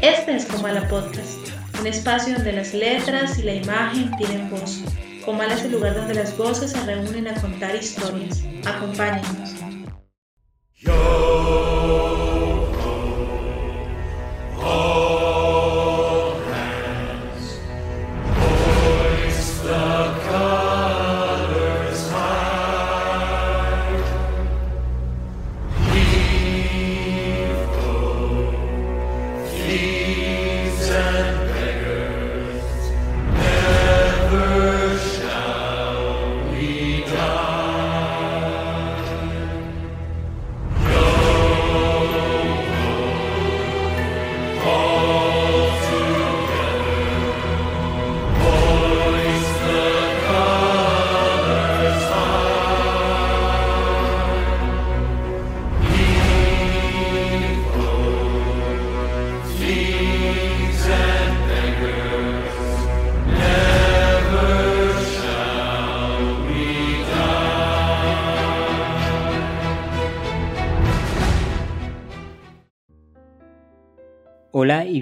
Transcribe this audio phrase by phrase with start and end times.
[0.00, 1.48] Este es Comala Podcast,
[1.80, 4.84] un espacio donde las letras y la imagen tienen voz.
[5.24, 8.44] Comala es el lugar donde las voces se reúnen a contar historias.
[8.64, 9.56] Acompáñenos.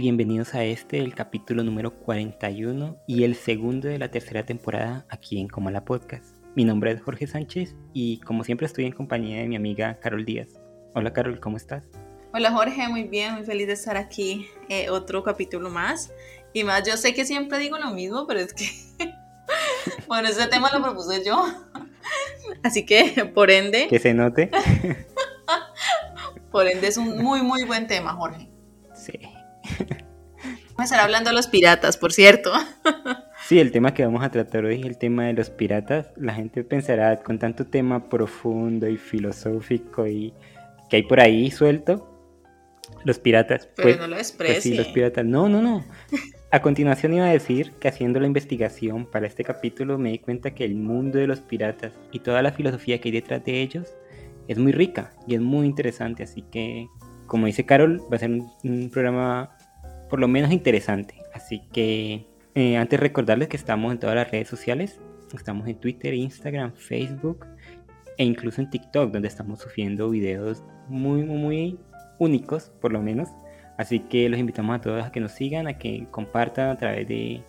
[0.06, 5.40] Bienvenidos a este, el capítulo número 41 y el segundo de la tercera temporada aquí
[5.40, 6.36] en Como la Podcast.
[6.54, 10.24] Mi nombre es Jorge Sánchez y como siempre estoy en compañía de mi amiga Carol
[10.24, 10.60] Díaz.
[10.94, 11.90] Hola Carol, ¿cómo estás?
[12.32, 16.12] Hola Jorge, muy bien, muy feliz de estar aquí, eh, otro capítulo más.
[16.52, 18.68] Y más, yo sé que siempre digo lo mismo, pero es que,
[20.06, 21.44] bueno, ese tema lo propuse yo.
[22.62, 23.88] Así que, por ende...
[23.88, 24.52] Que se note.
[26.52, 28.48] por ende es un muy, muy buen tema, Jorge.
[30.78, 32.52] A estar hablando de los piratas, por cierto.
[33.46, 36.08] Sí, el tema que vamos a tratar hoy es el tema de los piratas.
[36.16, 40.34] La gente pensará con tanto tema profundo y filosófico y
[40.90, 42.12] que hay por ahí suelto.
[43.04, 43.68] Los piratas.
[43.76, 44.16] Pero pues, no lo.
[44.16, 45.24] Pues sí, los piratas.
[45.24, 45.84] No, no, no.
[46.50, 50.52] A continuación iba a decir que haciendo la investigación para este capítulo me di cuenta
[50.52, 53.94] que el mundo de los piratas y toda la filosofía que hay detrás de ellos
[54.48, 56.24] es muy rica y es muy interesante.
[56.24, 56.88] Así que,
[57.26, 59.55] como dice Carol, va a ser un programa
[60.08, 61.22] por lo menos interesante.
[61.34, 64.98] Así que eh, antes recordarles que estamos en todas las redes sociales.
[65.34, 67.46] Estamos en Twitter, Instagram, Facebook
[68.16, 71.78] e incluso en TikTok, donde estamos subiendo videos muy, muy,
[72.18, 73.28] únicos, por lo menos.
[73.76, 77.06] Así que los invitamos a todos a que nos sigan, a que compartan a través
[77.08, 77.42] de,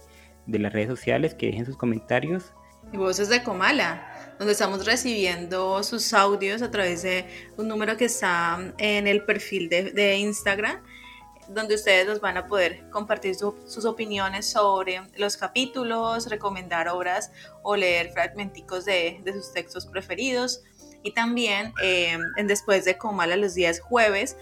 [0.45, 2.53] de las redes sociales, que dejen sus comentarios.
[2.91, 7.25] Y Voces de Comala, donde estamos recibiendo sus audios a través de
[7.56, 10.81] un número que está en el perfil de, de Instagram
[11.49, 17.31] donde ustedes nos van a poder compartir sus opiniones sobre los capítulos, recomendar obras
[17.63, 20.63] o leer fragmenticos de, sus textos preferidos.
[21.03, 24.35] Y también eh, después de Comala los días jueves,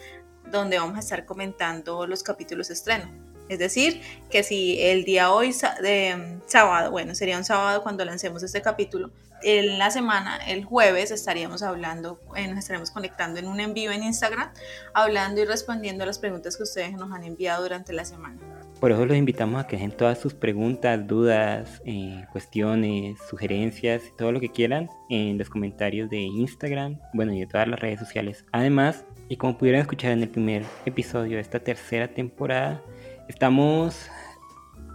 [0.52, 3.26] donde vamos a estar comentando los capítulos de estreno.
[3.48, 8.42] Es decir, que si el día hoy de sábado, bueno, sería un sábado cuando lancemos
[8.42, 9.12] este capítulo,
[9.46, 14.02] en la semana, el jueves, estaríamos hablando, eh, nos estaremos conectando en un envío en
[14.02, 14.50] Instagram,
[14.96, 18.40] hablando y respondiendo a las preguntas que ustedes nos han enviado durante la semana.
[18.80, 24.32] Por eso los invitamos a que dejen todas sus preguntas, dudas, eh, cuestiones, sugerencias, todo
[24.32, 28.46] lo que quieran en los comentarios de Instagram, bueno, y de todas las redes sociales.
[28.52, 32.82] Además, y como pudieron escuchar en el primer episodio de esta tercera temporada,
[33.30, 34.10] estamos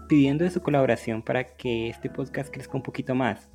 [0.09, 3.50] pidiendo de su colaboración para que este podcast crezca un poquito más.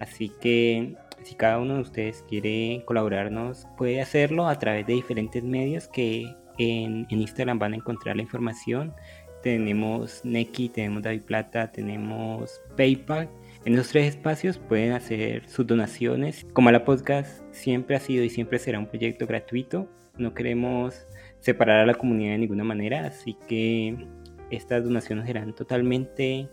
[0.00, 5.44] Así que si cada uno de ustedes quiere colaborarnos, puede hacerlo a través de diferentes
[5.44, 8.94] medios que en, Instagram van a encontrar la información.
[9.42, 13.28] Tenemos Neki, tenemos David Plata, tenemos PayPal.
[13.64, 16.46] En esos tres espacios pueden hacer sus donaciones.
[16.52, 21.06] Como la podcast siempre ha sido y siempre será un proyecto gratuito, no queremos
[21.40, 24.06] separar a la comunidad de ninguna manera, así que
[24.50, 26.48] estas donaciones serán totalmente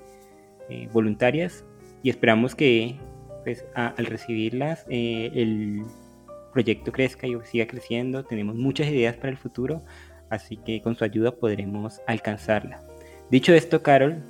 [0.69, 1.65] eh, voluntarias
[2.03, 2.95] y esperamos que
[3.47, 5.85] pues, al recibirlas eh, el
[6.51, 8.25] proyecto crezca y siga creciendo.
[8.25, 9.85] Tenemos muchas ideas para el futuro,
[10.29, 12.83] así que con su ayuda podremos alcanzarla.
[13.31, 14.21] Dicho esto, Carol,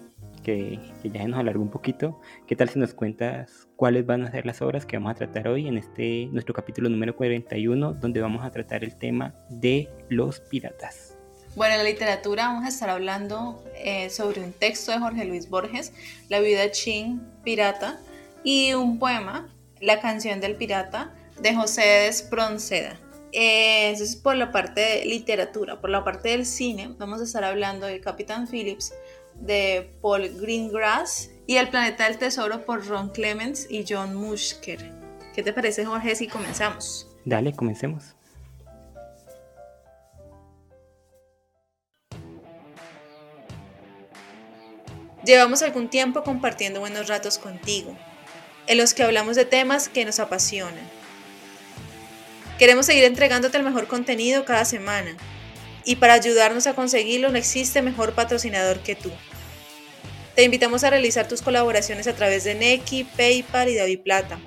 [0.43, 4.45] que, ya nos alargó un poquito, ¿qué tal si nos cuentas cuáles van a ser
[4.45, 8.45] las obras que vamos a tratar hoy en este nuestro capítulo número 41, donde vamos
[8.45, 11.17] a tratar el tema de los piratas?
[11.55, 15.49] Bueno, en la literatura vamos a estar hablando eh, sobre un texto de Jorge Luis
[15.49, 15.91] Borges,
[16.29, 17.99] La vida chin pirata,
[18.47, 22.97] y un poema, La canción del pirata, de José Espronceda.
[23.33, 25.81] Eso es por la parte de literatura.
[25.81, 28.93] Por la parte del cine, vamos a estar hablando de Capitán Phillips,
[29.35, 34.93] de Paul Greengrass y El planeta del tesoro por Ron Clements y John Musker.
[35.35, 37.05] ¿Qué te parece, Jorge, si comenzamos?
[37.25, 38.15] Dale, comencemos.
[45.25, 47.97] Llevamos algún tiempo compartiendo buenos ratos contigo,
[48.67, 50.87] en los que hablamos de temas que nos apasionan.
[52.59, 55.15] Queremos seguir entregándote el mejor contenido cada semana,
[55.85, 59.11] y para ayudarnos a conseguirlo no existe mejor patrocinador que tú.
[60.35, 64.39] Te invitamos a realizar tus colaboraciones a través de Neki, PayPal y DaviPlata.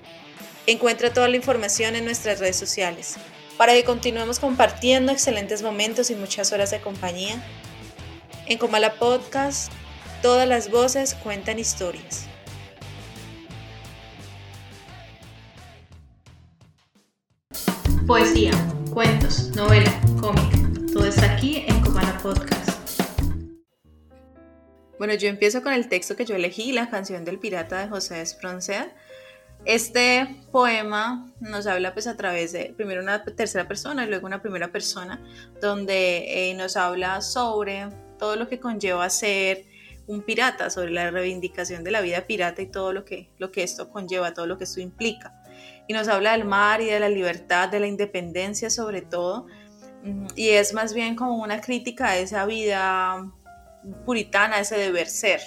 [0.67, 3.17] Encuentra toda la información en nuestras redes sociales
[3.57, 7.43] para que continuemos compartiendo excelentes momentos y muchas horas de compañía.
[8.47, 9.73] En Comala Podcast
[10.23, 12.30] Todas las voces cuentan historias.
[18.11, 18.51] Poesía,
[18.93, 23.01] cuentos, novela, cómic, todo está aquí en Comala Podcast.
[24.99, 28.21] Bueno, yo empiezo con el texto que yo elegí, La canción del pirata de José
[28.21, 28.93] Espronceda.
[29.65, 34.43] Este poema nos habla pues a través de primero una tercera persona y luego una
[34.43, 35.25] primera persona,
[35.61, 39.67] donde eh, nos habla sobre todo lo que conlleva ser
[40.09, 43.63] un pirata, sobre la reivindicación de la vida pirata y todo lo que, lo que
[43.63, 45.40] esto conlleva, todo lo que esto implica.
[45.91, 49.49] Y nos habla del mar y de la libertad, de la independencia sobre todo.
[50.37, 53.29] Y es más bien como una crítica a esa vida
[54.07, 55.41] puritana, ese deber ser.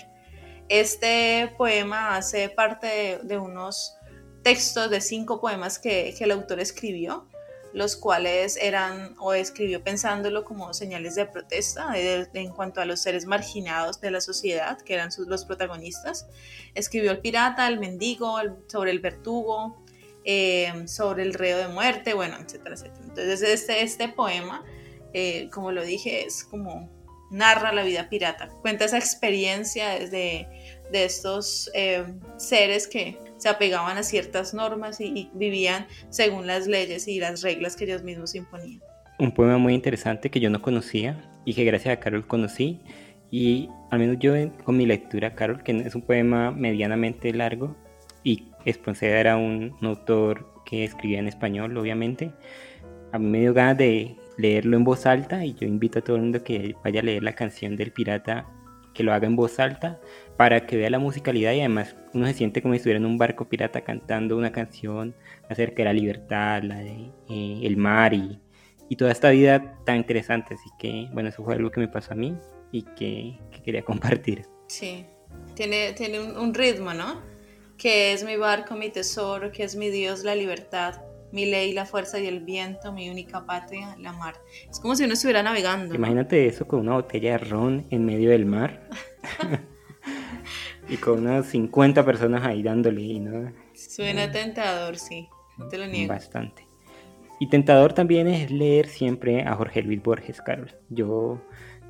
[0.67, 3.95] Este poema hace parte de, unos
[4.41, 7.25] textos de cinco poemas que, que el autor escribió
[7.73, 13.25] los cuales eran o escribió pensándolo como señales de protesta en cuanto a los seres
[13.25, 16.27] marginados de la sociedad, que eran sus, los protagonistas.
[16.75, 18.37] Escribió el pirata, el mendigo,
[18.67, 19.82] sobre el vertugo,
[20.25, 23.01] eh, sobre el reo de muerte, bueno, etcétera, etcétera.
[23.01, 24.63] Entonces este, este poema,
[25.13, 26.89] eh, como lo dije, es como
[27.31, 30.47] narra la vida pirata, cuenta esa experiencia desde
[30.91, 32.05] de estos eh,
[32.37, 37.75] seres que se apegaban a ciertas normas y, vivían según las leyes y las reglas
[37.75, 38.81] que ellos mismos imponían.
[39.19, 42.79] Un poema muy interesante que yo no conocía y que gracias a Carol conocí.
[43.31, 44.33] Y al menos yo
[44.63, 47.75] con mi lectura, Carol, que es un poema medianamente largo
[48.23, 52.31] y Espronceda era un, autor que escribía en español, obviamente,
[53.11, 56.15] a mí me dio ganas de leerlo en voz alta y yo invito a todo
[56.15, 58.47] el mundo que vaya a leer la canción del pirata,
[58.93, 59.99] que lo haga en voz alta
[60.37, 63.17] para que vea la musicalidad y además uno se siente como si estuviera en un
[63.17, 65.15] barco pirata cantando una canción
[65.49, 68.39] acerca de la libertad, la de, eh, el mar y,
[68.89, 70.55] y, toda esta vida tan interesante.
[70.55, 72.35] Así que, bueno, eso fue algo que me pasó a mí
[72.71, 74.45] y que, quería compartir.
[74.67, 75.05] Sí,
[75.55, 77.32] tiene, tiene un, un, ritmo, ¿no?
[77.83, 81.01] Que es mi barco, mi tesoro, que es mi Dios, la libertad,
[81.33, 84.35] mi ley, la fuerza y el viento, mi única patria, la mar.
[84.71, 85.93] Es como si uno estuviera navegando.
[85.93, 88.87] Imagínate eso con una botella de ron en medio del mar.
[90.87, 93.51] y con unas 50 personas ahí dándole, ¿no?
[93.73, 95.27] Suena tentador, sí,
[95.57, 96.13] no te lo niego.
[96.13, 96.65] Bastante.
[97.41, 100.71] Y tentador también es leer siempre a Jorge Luis Borges, Carol.
[100.87, 101.41] Yo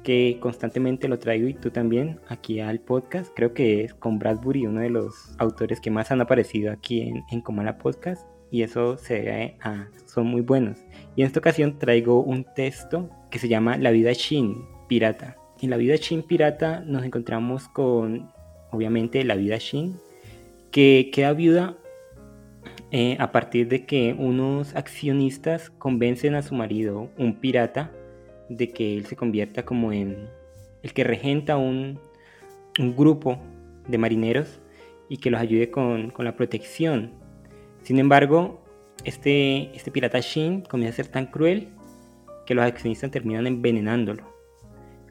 [0.03, 4.67] que constantemente lo traigo y tú también aquí al podcast, creo que es con Bradbury
[4.67, 8.97] uno de los autores que más han aparecido aquí en, en Comala Podcast y eso
[8.97, 10.77] se debe a, son muy buenos.
[11.15, 15.37] Y en esta ocasión traigo un texto que se llama La vida Shin, pirata.
[15.59, 18.31] En la vida Shin pirata nos encontramos con
[18.69, 19.97] obviamente la vida Shin,
[20.69, 21.77] que queda viuda
[22.91, 27.91] eh, a partir de que unos accionistas convencen a su marido, un pirata,
[28.49, 30.27] de que él se convierta como en
[30.81, 31.99] el que regenta un,
[32.97, 33.37] grupo
[33.87, 34.59] de marineros
[35.09, 37.11] y que los ayude con, la protección.
[37.83, 38.63] Sin embargo,
[39.03, 41.69] este, este pirata Shin comienza a ser tan cruel
[42.45, 44.23] que los accionistas terminan envenenándolo.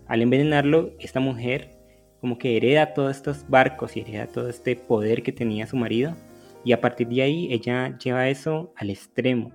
[0.07, 1.71] Al envenenarlo, esta mujer
[2.21, 6.15] como que hereda todos estos barcos y hereda todo este poder que tenía su marido
[6.65, 9.53] y a partir de ahí ella lleva eso al extremo.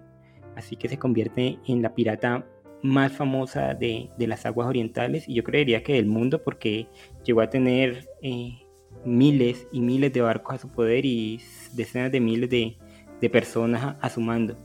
[0.56, 2.46] Así que se convierte en la pirata
[2.82, 6.88] más famosa de, las aguas orientales y yo creería que del mundo porque
[7.24, 8.60] llegó a tener eh,
[9.06, 11.42] miles y miles de barcos a su poder y
[11.74, 12.78] decenas de miles de,
[13.30, 14.58] personas a, su mando.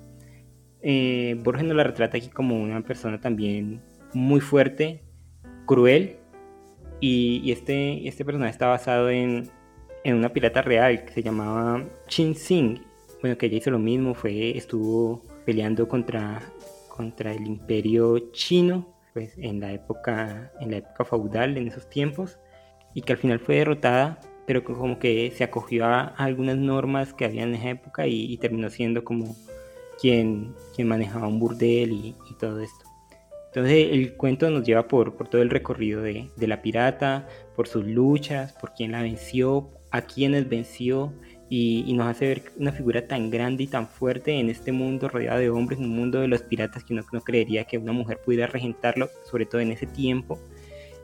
[0.83, 3.81] Eh, Borges nos la retrata aquí como una persona también
[4.13, 5.03] muy fuerte,
[5.67, 6.19] cruel,
[7.03, 9.51] y, este, este personaje está basado en,
[10.05, 12.81] una pirata real que se llamaba Chin Sing.
[13.21, 16.41] Bueno, que ella hizo lo mismo, fue, estuvo peleando contra,
[16.95, 22.39] contra el imperio chino, pues en la época, en la época feudal, en esos tiempos,
[22.95, 27.15] y que al final fue derrotada, pero que como que se acogió a, algunas normas
[27.15, 29.35] que había en esa época y, terminó siendo como
[30.01, 32.85] quien, quien manejaba un burdel y todo esto.
[33.55, 37.69] Entonces el cuento nos lleva por, por todo el recorrido de, de, la pirata, por
[37.69, 41.13] sus luchas, por quién la venció, a quiénes venció
[41.55, 45.07] y, y, nos hace ver una figura tan grande y tan fuerte en este mundo
[45.11, 48.21] rodeado de hombres, un mundo de los piratas que uno no creería que una mujer
[48.25, 50.39] pudiera regentarlo, sobre todo en ese tiempo.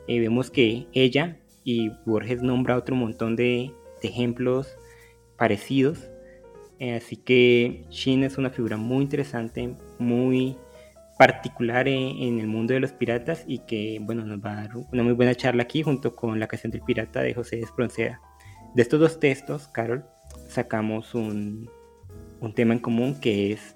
[0.07, 4.75] Eh, vemos que ella y Borges nombra otro montón de, ejemplos
[5.37, 6.09] parecidos.
[6.79, 10.57] Eh, así que Shin es una figura muy interesante, muy
[11.19, 15.03] particular en, el mundo de los piratas y que bueno nos va a dar una
[15.03, 18.19] muy buena charla aquí junto con la canción del pirata de José Espronceda.
[18.73, 20.05] De estos dos textos, Carol,
[20.49, 21.69] sacamos un,
[22.41, 23.75] un tema en común que es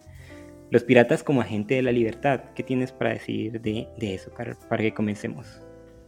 [0.70, 2.42] los piratas como agente de la libertad.
[2.56, 5.62] ¿Qué tienes para decir de, de eso, Carol, para que comencemos?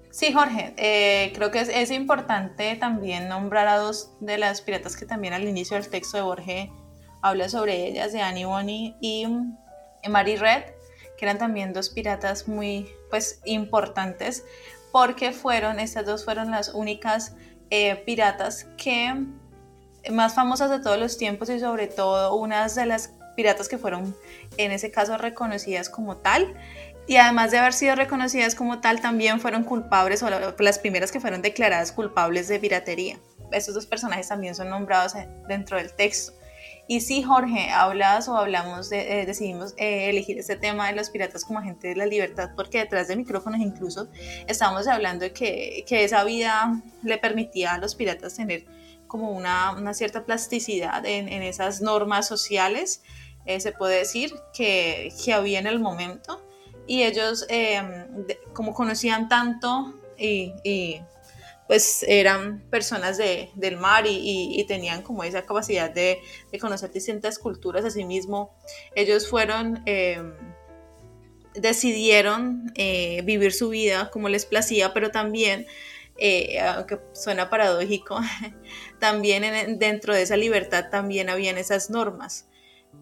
[0.09, 4.95] Sí, Jorge, eh, creo que es, es, importante también nombrar a dos de las piratas
[4.95, 6.69] que también al inicio del texto de Borges
[7.21, 9.27] habla sobre ellas, de Annie Bonny y
[10.09, 10.63] Mary Red,
[11.17, 14.45] que eran también dos piratas muy pues importantes
[14.91, 17.35] porque fueron, estas dos fueron las únicas
[17.69, 19.13] eh, piratas que
[20.11, 24.15] más famosas de todos los tiempos y sobre todo unas de las piratas que fueron
[24.57, 26.55] en ese caso reconocidas como tal
[27.07, 31.19] y además de haber sido reconocidas como tal también fueron culpables o las primeras que
[31.19, 33.19] fueron declaradas culpables de piratería.
[33.51, 35.13] Estos dos personajes también son nombrados
[35.47, 36.33] dentro del texto.
[36.87, 41.09] Y sí, Jorge, hablas o hablamos, de, eh, decidimos eh, elegir este tema de los
[41.09, 44.07] piratas como agentes de la libertad, porque detrás de micrófonos incluso
[44.47, 48.65] estamos hablando de que, que esa vida le permitía a los piratas tener
[49.07, 53.01] como una, una cierta plasticidad en, en, esas normas sociales,
[53.45, 56.41] eh, se puede decir, que, que, había en el momento.
[56.87, 57.47] Y ellos,
[58.53, 61.01] como conocían tanto y, y
[61.67, 66.21] pues eran personas de, del mar y, tenían como esa capacidad de,
[66.61, 67.83] conocer distintas culturas.
[67.85, 68.55] Asimismo,
[68.95, 70.21] ellos fueron, eh,
[71.53, 75.65] decidieron eh, vivir su vida como les placía, pero también,
[76.17, 78.19] eh, aunque suena paradójico,
[78.99, 82.47] también dentro de esa libertad también habían esas normas.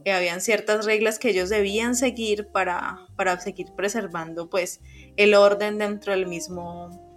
[0.05, 4.81] habían ciertas reglas que ellos debían seguir para, para seguir preservando pues
[5.17, 7.12] el orden dentro del mismo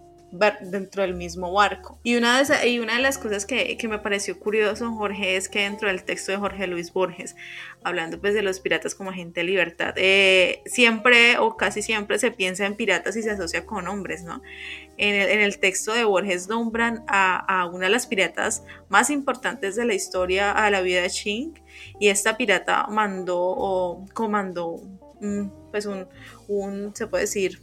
[0.61, 1.99] dentro del mismo barco.
[2.02, 5.49] Y una de, y una de las cosas que, que, me pareció curioso, Jorge, es
[5.49, 7.37] que dentro del texto de Jorge Luis Borges,
[7.83, 12.31] hablando pues de los piratas como agente de libertad, eh, siempre o casi siempre se
[12.31, 14.43] piensa en piratas y se asocia con hombres, ¿no?
[14.97, 19.11] En el, en el texto de Borges nombran a, a, una de las piratas más
[19.11, 21.52] importantes de la historia a la vida de Ching
[22.00, 24.81] y esta pirata mandó o comandó
[25.71, 26.07] pues un,
[26.49, 27.61] un, se puede decir,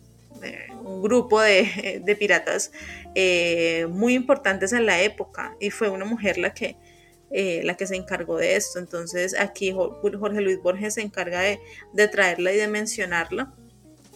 [0.84, 2.72] un grupo de, piratas
[3.16, 6.78] eh, muy importantes en la época y fue una mujer la que,
[7.32, 8.80] eh, la que se encargó de esto.
[8.80, 11.60] Entonces aquí Jorge Luis Borges se encarga de,
[12.08, 13.54] traerla y de mencionarla.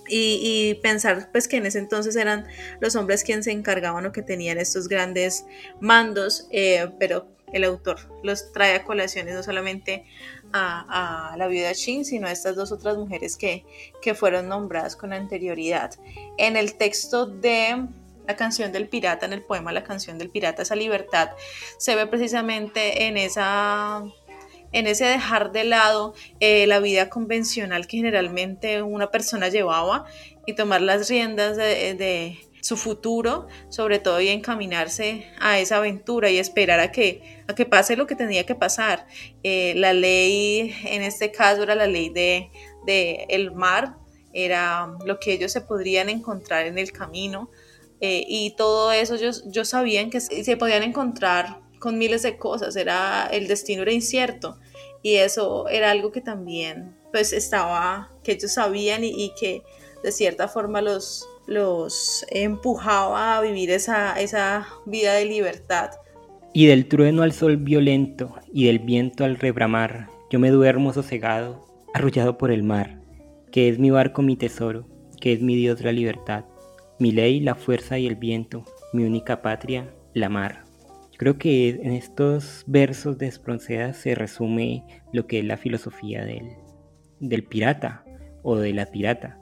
[0.09, 2.47] Y, pensar pues que en ese entonces eran
[2.79, 5.45] los hombres quienes se encargaban o que tenían estos grandes
[5.81, 10.05] mandos, eh, pero el autor los trae a colaciones no solamente
[10.53, 13.65] a, la viuda Shin, sino a estas dos otras mujeres que,
[14.01, 15.93] que fueron nombradas con anterioridad.
[16.37, 17.87] En el texto de
[18.27, 21.29] la canción del pirata, en el poema La canción del pirata, esa libertad,
[21.77, 24.03] se ve precisamente en esa
[24.73, 30.05] en ese dejar de lado eh, la vida convencional que generalmente una persona llevaba
[30.45, 32.37] y tomar las riendas de,
[32.67, 37.65] su futuro, sobre todo y encaminarse a esa aventura y esperar a que, a que
[37.65, 39.07] pase lo que tenía que pasar.
[39.41, 42.51] Eh, la ley, en este caso, era la ley de,
[43.29, 43.95] el mar,
[44.33, 47.49] era lo que ellos se podrían encontrar en el camino.
[48.01, 52.75] Eh, y todo eso ellos, yo sabían que se podían encontrar con miles de cosas,
[52.75, 54.59] era, el destino era incierto
[55.01, 59.63] y eso era algo que también pues estaba, que ellos sabían y que
[60.03, 65.91] de cierta forma los, los empujaba a vivir esa, esa vida de libertad.
[66.53, 71.65] Y del trueno al sol violento y del viento al rebramar, yo me duermo sosegado,
[71.93, 73.01] arrullado por el mar,
[73.51, 74.87] que es mi barco mi tesoro,
[75.21, 76.45] que es mi Dios la libertad,
[76.99, 80.65] mi ley la fuerza y el viento, mi única patria la mar.
[81.17, 86.49] Creo que en estos versos de Espronceda se resume lo que es la filosofía del,
[87.19, 88.03] del pirata
[88.43, 89.39] o de la pirata,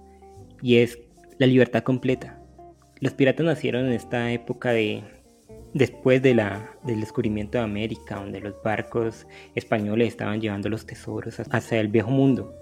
[0.61, 0.97] y es
[1.37, 2.41] la libertad completa.
[2.99, 5.03] Los piratas nacieron en esta época de
[5.75, 11.41] después de la, del descubrimiento de América, donde los barcos españoles estaban llevando los tesoros
[11.51, 12.55] hacia el viejo mundo.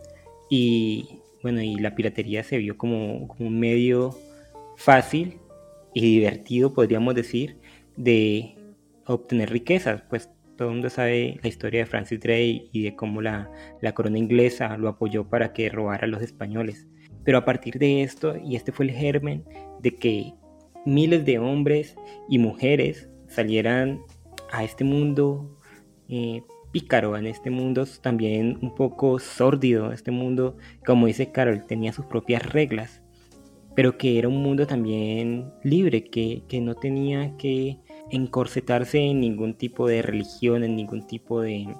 [0.50, 4.18] Y bueno, y la piratería se vio como, como un medio
[4.77, 5.38] fácil
[5.94, 7.58] y divertido, podríamos decir,
[7.96, 8.56] de
[9.06, 13.22] obtener riquezas, pues todo el mundo sabe la historia de Francis Drake y de cómo
[13.22, 13.51] la,
[13.82, 16.88] la corona inglesa lo apoyó para que robara a los españoles.
[17.24, 19.44] Pero a partir de esto, y este fue el germen,
[19.82, 20.34] de que
[20.86, 21.96] miles de hombres
[22.30, 24.01] y mujeres salieran
[24.51, 25.58] a este mundo
[26.10, 31.94] eh, pícaro, en este mundo también un poco sórdido, este mundo, como dice Carol, tenía
[31.94, 33.01] sus propias reglas.
[33.75, 37.80] pero que era un mundo también libre, que, no tenía que
[38.12, 41.75] encorsetarse en ningún tipo de religión, en ningún tipo de,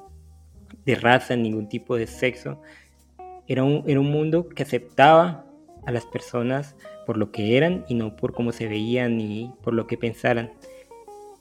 [0.88, 2.62] raza, en ningún tipo de sexo.
[3.48, 5.46] Era un, era un mundo que aceptaba
[5.86, 9.74] a las personas por lo que eran y no por cómo se veían ni por
[9.74, 10.52] lo que pensaran.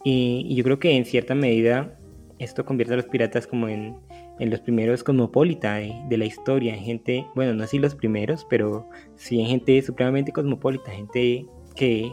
[0.04, 1.98] Y, yo creo que en cierta medida
[2.38, 3.96] esto convierte a los piratas como en,
[4.40, 9.40] los primeros cosmopolita de, la historia, en gente, bueno, no así los primeros, pero sí
[9.40, 12.12] en gente supremamente cosmopolita, gente que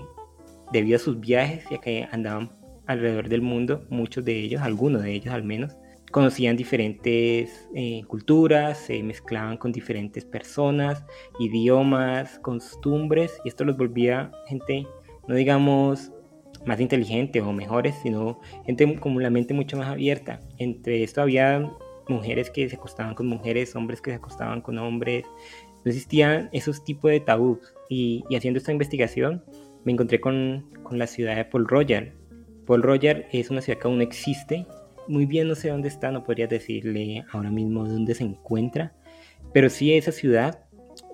[0.72, 2.52] debido a sus viajes, ya que andaban
[2.86, 5.76] alrededor del mundo, muchos de ellos, algunos de ellos al menos,
[6.12, 11.06] conocían diferentes eh, culturas, se mezclaban con diferentes personas,
[11.40, 14.88] idiomas, costumbres, y esto los volvía gente,
[15.28, 16.12] no digamos
[16.66, 20.42] más inteligentes o mejores, sino gente con la mente mucho más abierta.
[20.58, 21.72] Entre esto había
[22.08, 25.26] mujeres que se acostaban con mujeres, hombres que se acostaban con hombres.
[25.86, 27.74] No existían esos tipos de tabús.
[27.90, 29.44] Y, haciendo esta investigación
[29.86, 32.14] me encontré con, con, la ciudad de Paul Royal.
[32.66, 34.68] Paul Royal es una ciudad que aún existe.
[35.10, 38.94] Muy bien no sé dónde está, no podría decirle ahora mismo dónde se encuentra.
[39.52, 40.60] Pero sí esa ciudad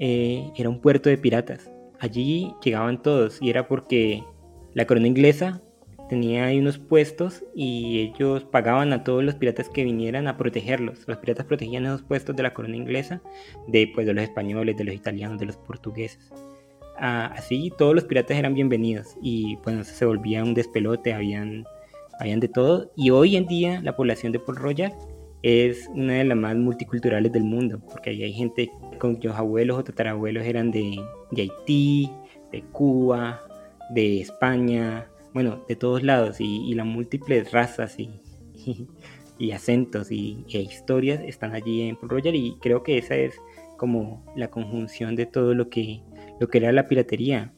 [0.01, 1.71] eh, era un puerto de piratas.
[2.01, 4.21] Allí llegaban todos y era porque
[4.73, 5.61] la corona inglesa
[6.09, 11.07] tenía ahí unos puestos y ellos pagaban a todos los piratas que vinieran a protegerlos.
[11.07, 13.21] Los piratas protegían esos puestos de la corona inglesa,
[13.69, 16.33] de, pues, de los españoles, de los italianos, de los portugueses.
[16.97, 21.65] Ah, así todos los piratas eran bienvenidos y bueno, se volvía un despelote, habían,
[22.19, 22.91] habían de todo.
[22.95, 24.93] Y hoy en día la población de Port Royal
[25.45, 29.77] es una de las más multiculturales del mundo, porque ahí hay gente con cuyos abuelos
[29.77, 30.99] o tatarabuelos eran de,
[31.31, 32.11] de Haití,
[32.51, 33.41] de Cuba,
[33.91, 38.09] de España, bueno, de todos lados, y, las múltiples razas y,
[39.37, 43.35] y, acentos y, e historias están allí en Paul Royal, y creo que esa es
[43.77, 46.01] como la conjunción de todo lo que,
[46.39, 47.53] lo que era la piratería.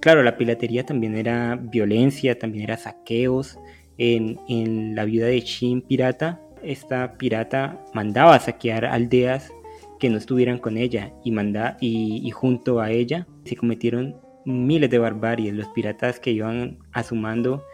[0.00, 3.58] Claro, la piratería también era violencia, también era saqueos.
[3.98, 9.50] En, en la vida de Shin Pirata, esta pirata mandaba a saquear aldeas
[9.98, 14.98] que no estuvieran con ella y, manda, y, junto a ella se cometieron miles de
[14.98, 15.54] barbaries.
[15.54, 17.64] Los piratas que iban a su mando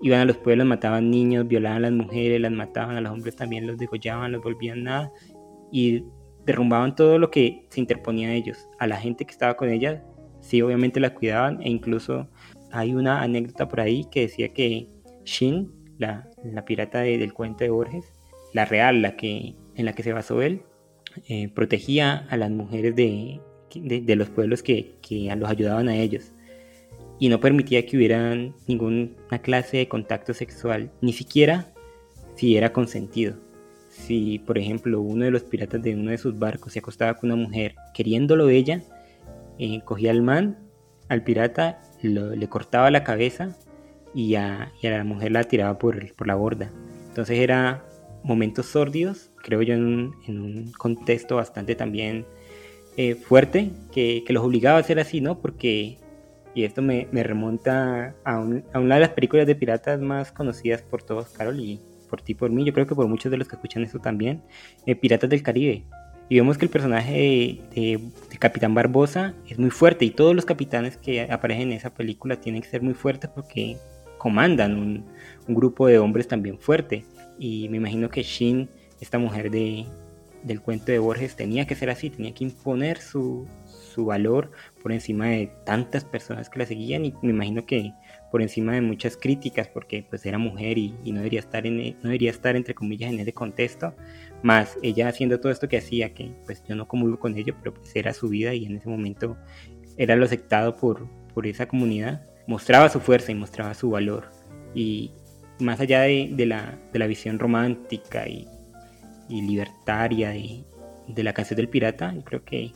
[0.00, 3.36] iban a los pueblos, mataban niños, violaban a las mujeres, las mataban a los hombres
[3.36, 5.12] también, los degollaban, los volvían nada
[5.72, 6.04] y
[6.44, 8.68] derrumbaban todo lo que se interponía a ellos.
[8.78, 10.02] A la gente que estaba con ellas,
[10.48, 12.26] sí, obviamente la cuidaban e incluso
[12.72, 14.88] hay una anécdota por ahí que decía que
[15.24, 16.30] Shin, la,
[16.66, 18.12] pirata del cuento de Borges,
[18.54, 20.62] la real, la que, en la que se basó él,
[21.28, 23.40] eh, protegía a las mujeres de,
[23.74, 26.32] de, los pueblos que, que, los ayudaban a ellos
[27.18, 29.10] y no permitía que hubieran ninguna
[29.42, 31.72] clase de contacto sexual, ni siquiera
[32.36, 33.36] si era consentido.
[33.90, 37.32] Si, por ejemplo, uno de los piratas de uno de sus barcos se acostaba con
[37.32, 38.82] una mujer queriéndolo ella,
[39.58, 40.58] eh, cogía al man,
[41.08, 43.56] al pirata, le cortaba la cabeza
[44.14, 46.70] y a, la mujer la tiraba por, por la borda.
[47.08, 47.84] Entonces era
[48.22, 52.26] momentos sórdidos, creo yo, en en un contexto bastante también
[53.00, 55.38] eh, fuerte que, los obligaba a hacer así, ¿no?
[55.40, 55.98] Porque,
[56.52, 61.28] y esto me, remonta a, una de las películas de piratas más conocidas por todos,
[61.28, 63.84] Carol, y por ti, por mí, yo creo que por muchos de los que escuchan
[63.84, 64.42] esto también,
[64.84, 65.84] eh, Piratas del Caribe.
[66.28, 68.00] Y vemos que el personaje de,
[68.38, 72.62] Capitán Barbosa es muy fuerte y todos los capitanes que aparecen en esa película tienen
[72.62, 73.76] que ser muy fuertes porque
[74.18, 75.04] comandan un,
[75.48, 77.04] grupo de hombres también fuerte.
[77.38, 78.68] Y me imagino que Shin,
[79.00, 79.86] esta mujer de,
[80.42, 83.46] del cuento de Borges tenía que ser así, tenía que imponer su,
[83.96, 87.92] valor por encima de tantas personas que la seguían y me imagino que
[88.30, 92.02] por encima de muchas críticas porque pues era mujer y, no debería estar en no
[92.04, 93.96] debería estar entre comillas en ese contexto
[94.42, 97.74] más ella haciendo todo esto que hacía que pues yo no comulgo con ello pero
[97.74, 99.36] pues era su vida y en ese momento
[99.96, 102.22] era lo aceptado por, por esa comunidad.
[102.46, 104.30] Mostraba su fuerza y mostraba su valor.
[104.74, 105.10] Y
[105.58, 108.46] más allá de, la, de la visión romántica y
[109.28, 110.64] y libertaria de,
[111.06, 112.72] de la canción del pirata, yo creo que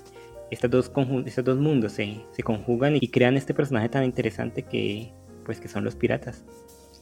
[0.51, 0.92] estos dos,
[1.25, 5.12] estos dos mundos se, se, conjugan y crean este personaje tan interesante que,
[5.44, 6.44] pues, que son los piratas.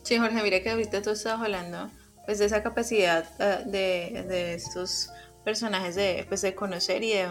[0.03, 1.91] Sí, Jorge, mira que ahorita tú estabas hablando
[2.27, 5.11] pues, de esa capacidad eh, de, de estos
[5.45, 7.29] personajes de, pues, de conocer y de,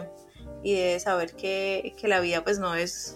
[0.63, 3.15] y de saber que, que, la vida pues no es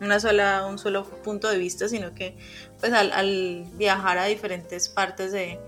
[0.00, 2.36] una sola, un solo punto de vista, sino que
[2.80, 5.58] pues al, viajar a diferentes partes de,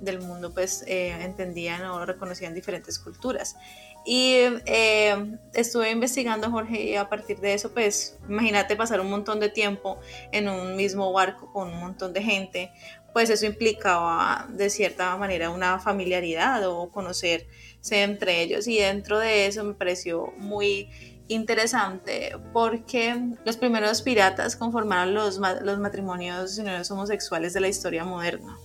[0.00, 3.56] del mundo pues eh, entendían o reconocían diferentes culturas.
[4.04, 4.34] Y
[4.66, 9.48] eh, estuve investigando, Jorge, y a partir de eso, pues imagínate pasar un montón de
[9.48, 10.00] tiempo
[10.32, 12.72] en un mismo barco con un montón de gente,
[13.12, 17.46] pues eso implicaba de cierta manera una familiaridad o conocerse
[17.90, 18.66] entre ellos.
[18.66, 20.88] Y dentro de eso me pareció muy
[21.28, 28.56] interesante porque los primeros piratas conformaron los, los matrimonios homosexuales de la historia moderna.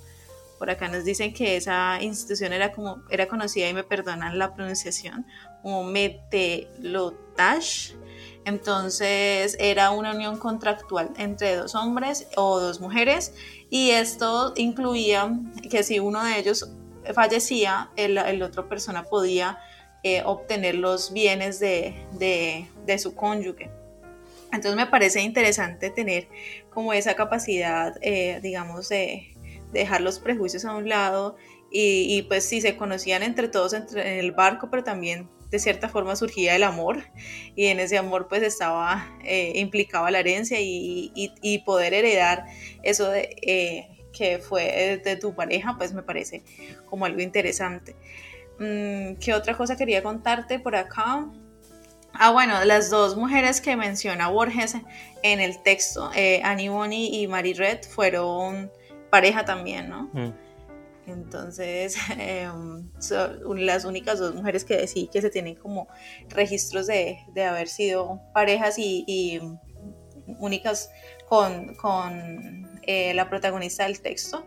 [0.57, 4.55] Por acá nos dicen que esa institución era, como, era conocida, y me perdonan la
[4.55, 5.25] pronunciación,
[5.62, 7.91] como Metelotash.
[8.43, 13.36] Entonces era una unión contractual entre dos hombres o dos mujeres
[13.69, 15.32] y esto incluía
[15.69, 16.71] que si uno de ellos
[17.13, 19.60] fallecía, el, el otro persona podía
[20.03, 23.69] eh, obtener los bienes de, de, de, su cónyuge.
[24.53, 26.27] Entonces me parece interesante tener
[26.69, 29.36] como esa capacidad, eh, digamos, de,
[29.73, 31.36] dejar los prejuicios a un lado
[31.71, 35.60] y, y, pues si se conocían entre todos entre, en el barco, pero también de
[35.60, 37.03] cierta forma surgía el amor
[37.55, 42.45] y en ese amor pues estaba eh, implicaba la herencia y, y, poder heredar
[42.83, 46.43] eso de, eh, que fue de tu pareja pues me parece
[46.89, 47.95] como algo interesante.
[48.60, 51.27] Mm, ¿Qué otra cosa quería contarte por acá?
[52.13, 54.75] Ah, bueno, las dos mujeres que menciona Borges
[55.21, 58.71] en el texto, eh, Annie Bonny y Marie Red, fueron
[59.12, 60.10] pareja también, ¿no?
[60.13, 60.46] Mm.
[61.08, 65.88] Entonces, em, son las únicas dos mujeres que sí que se tienen como
[66.30, 69.41] registros de, de haber sido parejas y, y
[70.39, 70.91] únicas
[71.28, 74.46] con, con eh, la protagonista del texto,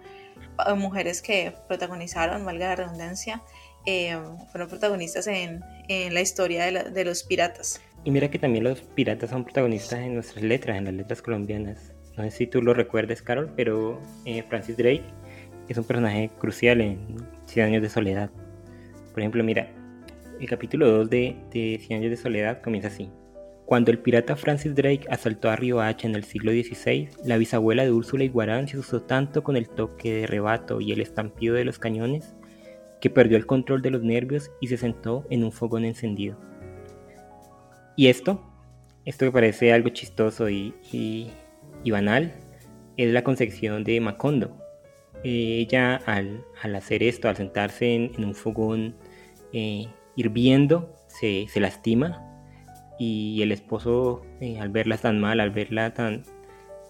[0.77, 3.42] mujeres que protagonizaron, valga la redundancia,
[3.87, 4.18] eh,
[4.53, 7.81] fueron protagonistas en, en la historia de, de, los piratas.
[8.05, 11.94] Y mira que también los piratas son protagonistas en nuestras letras, en las letras colombianas.
[12.16, 15.05] No sé si tú lo recuerdes, Carol, pero eh, Francis Drake
[15.72, 16.98] es un personaje crucial en
[17.46, 18.30] Cien años de soledad.
[19.11, 19.68] Por ejemplo, mira,
[20.38, 23.11] el capítulo 2 de, de Cien años de soledad comienza así.
[23.66, 27.85] Cuando el pirata Francis Drake asaltó a Río Hacha en el siglo XVI, la bisabuela
[27.85, 31.64] de Úrsula Iguarán se asustó tanto con el toque de rebato y el estampido de
[31.64, 32.35] los cañones
[33.00, 36.37] que perdió el control de los nervios y se sentó en un fogón encendido.
[37.96, 38.42] Y esto,
[39.04, 42.35] esto que parece algo chistoso y, y, banal,
[42.96, 44.60] es la concepción de Macondo.
[45.24, 48.96] Ella al, hacer esto, al sentarse en, un fogón
[49.52, 52.26] eh, hirviendo, se, lastima
[52.98, 56.22] y el esposo eh, al verla tan mal, al verla tan,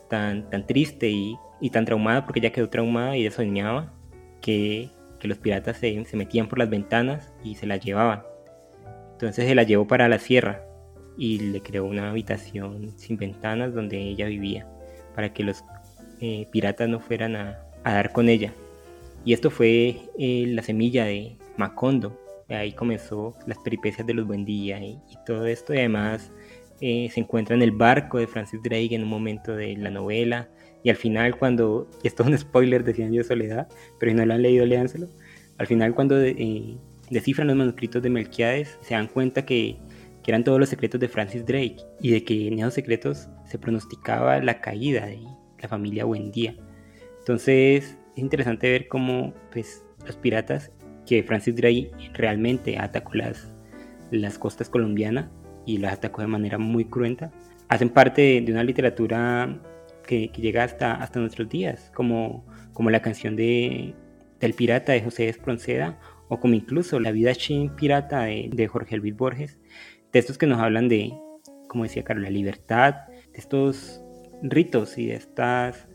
[0.08, 3.92] tan, tan triste y, y tan traumada, porque ella quedó traumada y soñaba
[4.40, 4.90] que,
[5.20, 8.22] que los piratas se, metían por las ventanas y se las llevaban.
[9.12, 10.64] Entonces se la llevó para la sierra
[11.18, 14.66] y le creó una habitación sin ventanas donde ella vivía,
[15.14, 15.62] para que los
[16.20, 18.52] eh, piratas no fueran a, dar con ella.
[19.24, 22.18] Y esto fue eh, la semilla de Macondo.
[22.48, 25.74] Ahí comenzó las peripecias de los Buendía y, y todo esto.
[25.74, 26.32] Y además
[26.80, 30.48] eh, se encuentra en el barco de Francis Drake en un momento de la novela.
[30.82, 34.16] Y al final cuando, y esto es un spoiler de Cien de Soledad, pero si
[34.16, 35.08] no lo han leído, léanselo.
[35.58, 36.78] Al final cuando eh,
[37.10, 39.76] descifran los manuscritos de Melquiades, se dan cuenta que,
[40.22, 43.58] que, eran todos los secretos de Francis Drake y de que en esos secretos se
[43.58, 45.20] pronosticaba la caída de
[45.60, 46.56] la familia Buendía.
[47.30, 50.72] Entonces es interesante ver cómo pues, los piratas,
[51.06, 53.52] que Francis Drake realmente atacó las,
[54.10, 55.30] las costas colombianas
[55.64, 57.30] y las atacó de manera muy cruenta,
[57.68, 59.62] hacen parte de una literatura
[60.08, 63.94] que, llega hasta, hasta nuestros días, como, como la canción de,
[64.40, 69.16] del pirata de José Espronceda, o como incluso La vida chin pirata de, Jorge Luis
[69.16, 69.60] Borges,
[70.10, 71.12] textos que nos hablan de,
[71.68, 74.02] como decía Carlos, la libertad, de estos
[74.42, 75.86] ritos y de estas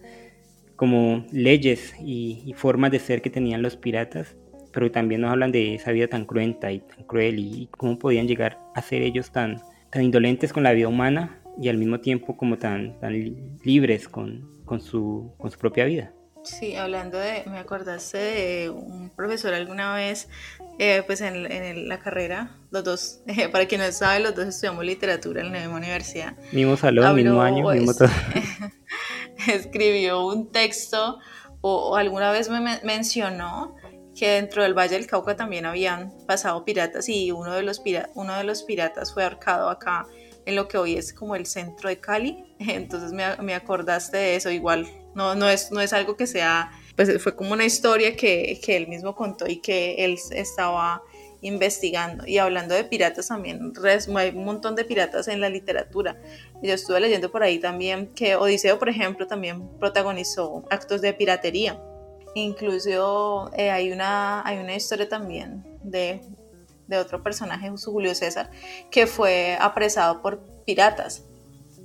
[0.76, 4.36] como leyes y, formas de ser que tenían los piratas,
[4.72, 7.98] pero también nos hablan de esa vida tan cruenta y tan cruel y, y cómo
[7.98, 12.00] podían llegar a ser ellos tan, tan indolentes con la vida humana y al mismo
[12.00, 13.14] tiempo como tan, tan
[13.64, 16.12] libres con, con, su, con su propia vida.
[16.44, 20.30] Sí, hablando de, me acordaste de un profesor alguna vez,
[20.78, 24.46] eh, pues en, en, la carrera, los dos, eh, para quien no sabe, los dos
[24.48, 26.36] estudiamos literatura en la misma universidad.
[26.52, 28.10] Mismo salón, mismo año, pues, mismo todo.
[29.54, 31.20] escribió un texto
[31.62, 33.76] o, alguna vez me mencionó
[34.16, 38.10] que dentro del Valle del Cauca también habían pasado piratas y uno de los, pira
[38.14, 40.06] uno de los piratas fue ahorcado acá
[40.46, 42.46] en lo que hoy es como el centro de Cali.
[42.60, 46.72] Entonces me, me acordaste de eso, igual no, no, es, no es algo que sea,
[46.96, 51.02] pues fue como una historia que, que él mismo contó y que él estaba
[51.48, 52.26] investigando.
[52.28, 53.74] Y hablando de piratas también,
[54.16, 56.18] hay un montón de piratas en la literatura.
[56.62, 61.82] Yo estuve leyendo por ahí también que Odiseo, por ejemplo, también protagonizó actos de piratería.
[62.34, 66.22] Incluso eh, hay, una, hay una historia también de
[66.88, 68.50] de otro personaje, Julio César,
[68.92, 71.24] que fue apresado por piratas,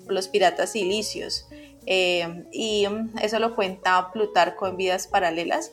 [0.05, 1.47] por los piratas silicios.
[1.87, 2.87] Eh, y
[3.23, 5.73] eso lo cuenta Plutarco en Vidas Paralelas.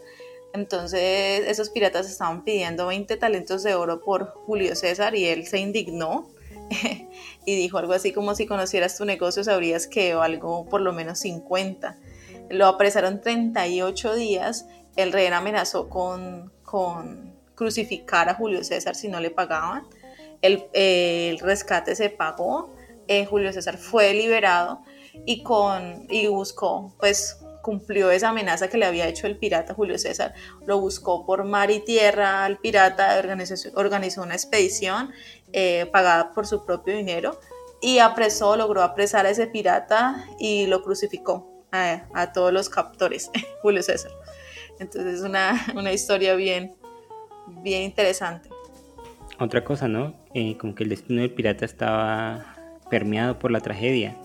[0.54, 5.60] Entonces esos piratas estaban pidiendo 20 talentos de oro por Julio César y él se
[5.60, 6.30] indignó
[7.46, 11.20] y dijo algo así como si conocieras tu negocio sabrías que algo por lo menos
[11.20, 11.98] 50.
[12.50, 19.20] Lo apresaron 38 días, el rey amenazó con, con crucificar a Julio César si no
[19.20, 19.84] le pagaban,
[20.42, 22.74] el, rescate se pagó,
[23.08, 24.82] eh, Julio César fue liberado
[25.26, 29.98] y, con, y buscó pues cumplió esa amenaza que le había hecho el pirata Julio
[29.98, 30.34] César,
[30.66, 33.20] lo buscó por mar y tierra al pirata,
[33.76, 35.12] organizó, una expedición
[35.52, 37.42] eh, pagada por su propio dinero
[37.82, 43.30] y apresó, logró apresar a ese pirata y lo crucificó a, todos los captores,
[43.62, 44.14] Julio César.
[44.80, 46.74] Entonces es una, una, historia bien,
[47.64, 48.48] bien interesante.
[49.40, 50.16] Otra cosa, ¿no?
[50.34, 52.56] Eh, como que el destino del pirata estaba
[52.90, 54.16] permeado por la tragedia,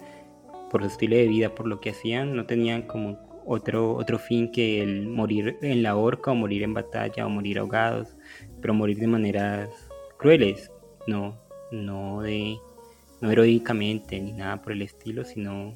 [0.71, 4.51] por su estilo de vida, por lo que hacían, no tenían como otro, otro fin
[4.51, 8.17] que el morir en la horca o morir en batalla o morir ahogados,
[8.61, 9.69] pero morir de maneras
[10.19, 10.71] crueles,
[11.07, 11.39] no,
[11.71, 12.59] no de
[13.21, 15.75] no heroicamente ni nada por el estilo, sino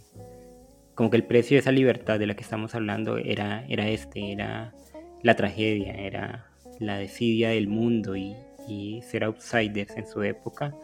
[0.94, 4.32] como que el precio de esa libertad de la que estamos hablando era, era este,
[4.32, 4.74] era
[5.22, 6.50] la tragedia, era
[6.80, 8.34] la desidia del mundo y,
[8.68, 10.74] y ser outsiders en su época,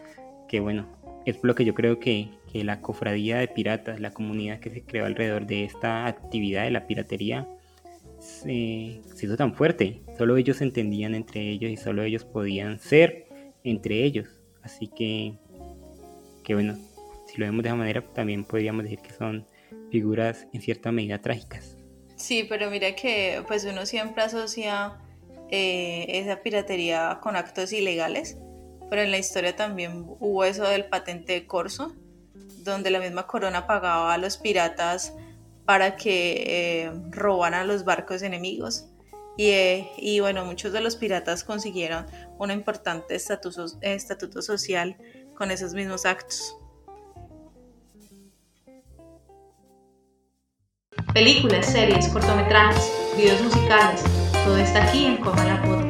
[0.49, 0.87] que bueno,
[1.25, 4.83] es lo que yo creo que, que la cofradía de piratas, la comunidad que se
[4.83, 7.49] creó alrededor de esta actividad de la piratería,
[8.19, 10.03] se, hizo tan fuerte.
[10.17, 13.27] Solo ellos se entendían entre ellos y solo ellos podían ser
[13.65, 14.29] entre ellos.
[14.63, 15.35] Así que,
[16.45, 16.77] que bueno,
[17.27, 19.47] si lo vemos de esa manera, también podríamos decir que son
[19.91, 21.77] figuras en cierta medida trágicas.
[22.17, 24.99] Sí, pero mira que pues uno siempre asocia
[25.51, 28.39] eh, esa piratería con actos ilegales,
[28.93, 31.95] pero en la historia también hubo eso del patente de corso,
[32.59, 35.15] donde la misma corona pagaba a los piratas
[35.65, 38.85] para que eh, robaran los barcos enemigos.
[39.39, 42.05] Y, eh, y, bueno, muchos de los piratas consiguieron
[42.39, 44.99] un importante estatuto, estatuto social
[45.39, 46.55] con esos mismos actos.
[51.15, 54.03] Películas, series, cortometrajes, videos musicales,
[54.45, 55.82] todo está aquí en Comala Podcast.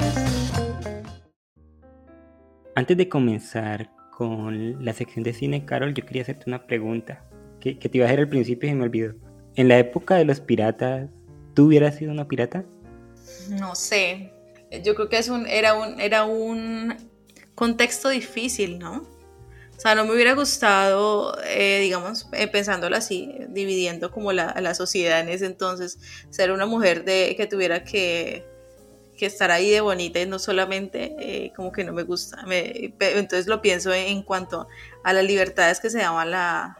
[2.74, 7.22] Antes de comenzar con la sección de cine, Carol, yo quería hacerte una pregunta
[7.60, 9.14] que, te iba a hacer al principio y se me olvidó.
[9.56, 11.10] En la época de los piratas,
[11.54, 12.64] ¿tú hubieras sido una pirata?
[13.50, 14.32] No sé.
[14.82, 16.94] Yo creo que es un, era, un, era un
[17.54, 19.02] contexto difícil, ¿no?
[19.76, 24.74] O sea, no me hubiera gustado, eh, digamos, eh, pensándolo así, dividiendo como la, la,
[24.74, 25.98] sociedad en ese entonces,
[26.30, 28.46] ser una mujer de, que tuviera que
[29.22, 32.44] que estar ahí de bonita y no solamente eh, como que no me gusta.
[32.48, 34.66] entonces lo pienso en cuanto
[35.04, 36.76] a las libertades que se daban la,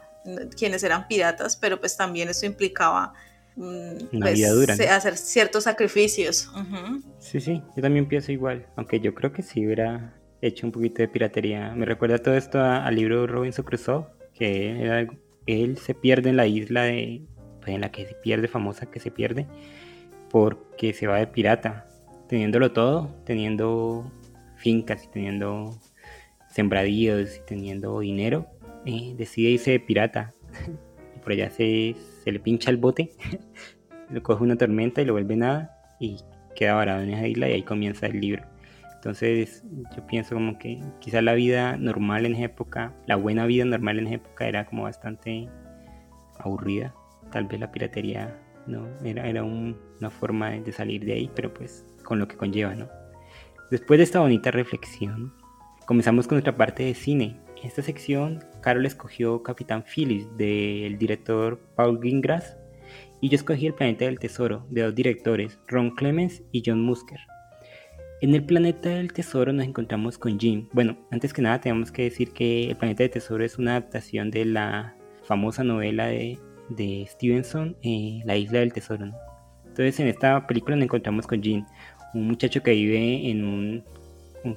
[0.57, 3.13] quienes eran piratas, pero pues también eso implicaba
[3.55, 4.43] mm, pues,
[4.89, 6.51] hacer ciertos sacrificios.
[7.19, 11.01] Sí, sí, yo también pienso igual, aunque yo creo que sí hubiera hecho un poquito
[11.01, 11.73] de piratería.
[11.73, 15.07] Me recuerda todo esto al libro de Robinson Crusoe, que
[15.45, 17.21] él se pierde en la isla de,
[17.61, 19.47] pues, en la que se pierde, famosa que se pierde,
[20.29, 21.85] porque se va de pirata
[22.33, 24.11] teniéndolo todo, teniendo
[24.55, 25.69] fincas y teniendo
[26.49, 28.47] sembradíos y teniendo dinero,
[28.87, 30.33] eh, decide irse de pirata.
[31.15, 33.11] y por allá se, le pincha el bote,
[34.09, 36.17] lo coge una tormenta y lo vuelve nada y
[36.55, 38.43] queda varado en esa isla y ahí comienza el libro.
[38.95, 39.63] Entonces
[39.95, 43.99] yo pienso como que quizás la vida normal en esa época, la buena vida normal
[43.99, 45.49] en esa época era como bastante
[46.39, 46.95] aburrida.
[47.31, 48.35] Tal vez la piratería
[48.67, 52.75] no era, era una forma de salir de ahí, pero pues con lo que conlleva,
[52.75, 52.89] ¿no?
[53.71, 55.33] Después de esta bonita reflexión,
[55.85, 57.39] comenzamos con nuestra parte de cine.
[57.57, 62.57] En esta sección, Carol escogió Capitán Phillips del director Paul Greengrass
[63.21, 67.19] y yo escogí El Planeta del Tesoro de dos directores, Ron Clements y John Musker.
[68.21, 70.67] En el Planeta del Tesoro nos encontramos con Jim.
[70.71, 74.29] Bueno, antes que nada tenemos que decir que El Planeta del Tesoro es una adaptación
[74.29, 76.37] de la famosa novela de,
[76.69, 79.11] Stevenson, eh, La Isla del Tesoro.
[79.65, 81.65] Entonces en esta película nos encontramos con Jim,
[82.13, 83.83] un muchacho que vive en un,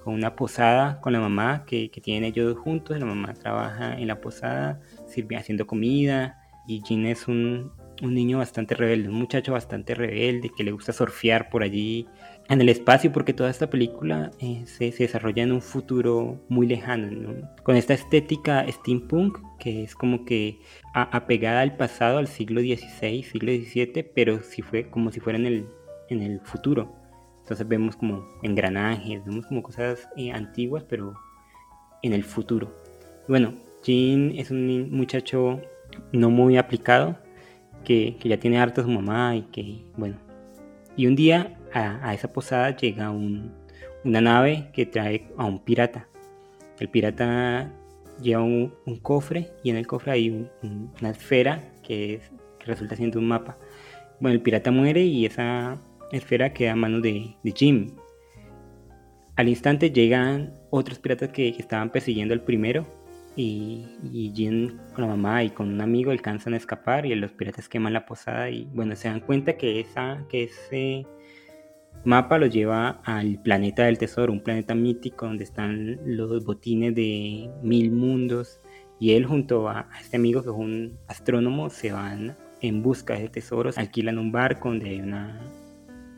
[0.05, 4.21] una posada con la mamá, que, que, tienen ellos juntos, la mamá trabaja en la
[4.21, 9.95] posada, sirve haciendo comida, y Jin es un, un niño bastante rebelde, un muchacho bastante
[9.95, 12.07] rebelde, que le gusta surfear por allí
[12.49, 16.67] en el espacio, porque toda esta película eh, se, se, desarrolla en un futuro muy
[16.67, 20.61] lejano, con esta estética steampunk, que es como que
[20.93, 25.47] apegada al pasado, al siglo XVI, siglo XVII, pero si fue como si fuera en
[25.47, 25.67] el,
[26.09, 26.95] en el futuro.
[27.41, 31.15] Entonces vemos como engranajes, vemos como cosas eh, antiguas, pero
[32.03, 32.75] en el futuro.
[33.29, 35.61] Bueno, Jean es un muchacho
[36.13, 37.17] no muy aplicado,
[37.85, 40.17] que, ya tiene harta su mamá y que, bueno.
[40.97, 46.09] Y un día a, esa posada llega una nave que trae a un pirata.
[46.79, 47.71] El pirata
[48.21, 52.21] lleva un, cofre y en el cofre hay una esfera que,
[52.65, 53.57] resulta siendo un mapa.
[54.19, 55.79] Bueno, el pirata muere y esa
[56.11, 57.93] esfera queda a manos de, Jim.
[59.37, 62.85] Al instante llegan otros piratas que, estaban persiguiendo al primero
[63.37, 67.69] y, Jim con la mamá y con un amigo alcanzan a escapar y los piratas
[67.69, 71.07] queman la posada y bueno, se dan cuenta que, esa, que ese
[72.07, 77.51] mapa lo lleva al planeta del tesoro, un planeta mítico donde están los botines de
[77.63, 78.61] mil mundos
[79.01, 83.29] y él junto a, este amigo que es un astrónomo se van en busca de
[83.29, 85.41] tesoros, alquilan un barco donde hay una,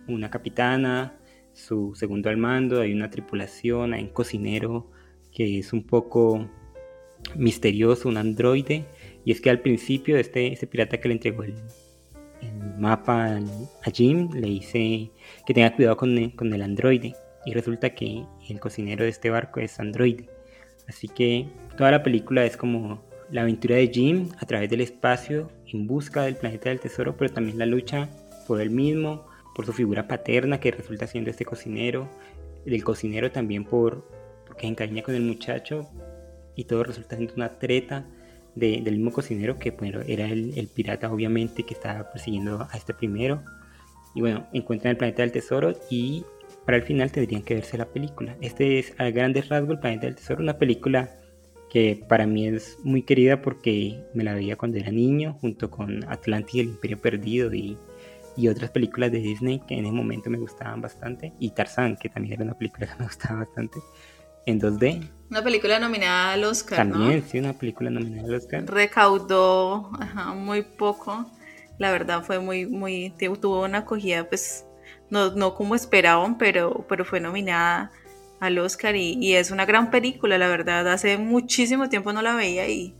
[0.06, 1.16] una capitana,
[1.54, 4.90] su segundo al mando, hay una tripulación, hay un cocinero
[5.32, 6.48] que es un poco
[7.34, 8.84] misterioso, un androide,
[9.24, 11.54] y es que al principio este, este pirata que le entregó el,
[12.40, 13.38] el mapa
[13.84, 15.10] a Jim le dice
[15.46, 19.60] que tenga cuidado con con el androide, y resulta que el cocinero de este barco
[19.60, 20.28] es androide.
[20.86, 25.50] Así que toda la película es como la aventura de Jim a través del espacio
[25.66, 28.08] en busca del planeta del tesoro, pero también la lucha
[28.46, 32.08] por él mismo, por su figura paterna que resulta siendo este cocinero,
[32.64, 34.06] del cocinero también por
[34.46, 35.88] porque se encariña con el muchacho
[36.54, 38.06] y todo resulta siendo una treta
[38.54, 43.42] del mismo cocinero que bueno, era el, pirata obviamente que estaba persiguiendo a este primero.
[44.14, 46.24] Y bueno, encuentran el planeta del tesoro y
[46.64, 48.36] para el final tendrían que verse la película.
[48.40, 51.10] Este es a grandes rasgos el planeta del tesoro, una película
[51.68, 56.04] que para mí es muy querida porque me la veía cuando era niño, junto con
[56.10, 57.76] Atlantis y el Imperio Perdido y,
[58.36, 62.08] y, otras películas de Disney que en ese momento me gustaban bastante, y Tarzán, que
[62.08, 63.78] también era una película que me gustaba bastante,
[64.48, 65.10] en 2D.
[65.30, 66.78] Una película nominada al Oscar.
[66.78, 68.64] También, sí, una película nominada al Oscar.
[68.64, 69.90] Recaudó
[70.36, 71.30] muy poco,
[71.78, 74.64] la verdad fue muy, muy, tuvo una acogida, pues,
[75.10, 77.92] no, no como esperaban, pero, pero fue nominada
[78.40, 80.88] al Oscar y, es una gran película, la verdad.
[80.88, 82.96] Hace muchísimo tiempo no la veía y,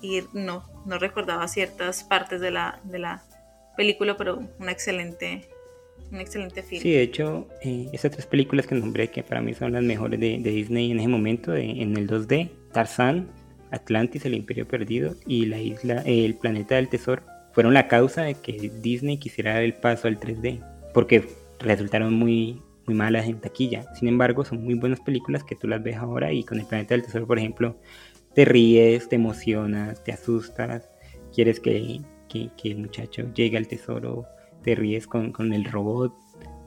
[0.00, 3.22] y no, no recordaba ciertas partes de la, de la
[3.76, 5.48] película, pero una excelente,
[6.12, 6.82] un excelente film.
[6.82, 10.20] Sí, de hecho, eh, esas tres películas que nombré, que para mí son las mejores
[10.20, 13.28] de, Disney en ese momento, en el 2D, Tarzán,
[13.70, 17.22] Atlantis, el Imperio Perdido y la isla, el planeta del tesoro,
[17.52, 20.62] fueron la causa de que Disney quisiera dar el paso al 3D,
[20.94, 21.24] porque
[21.58, 23.92] resultaron muy, muy malas en taquilla.
[23.94, 26.94] Sin embargo, son muy buenas películas que tú las ves ahora y con El Planeta
[26.94, 27.76] del Tesoro, por ejemplo,
[28.34, 30.90] te ríes, te emocionas, te asustas,
[31.34, 32.00] quieres que,
[32.64, 34.26] el muchacho llegue al tesoro,
[34.62, 36.14] te ríes con, el robot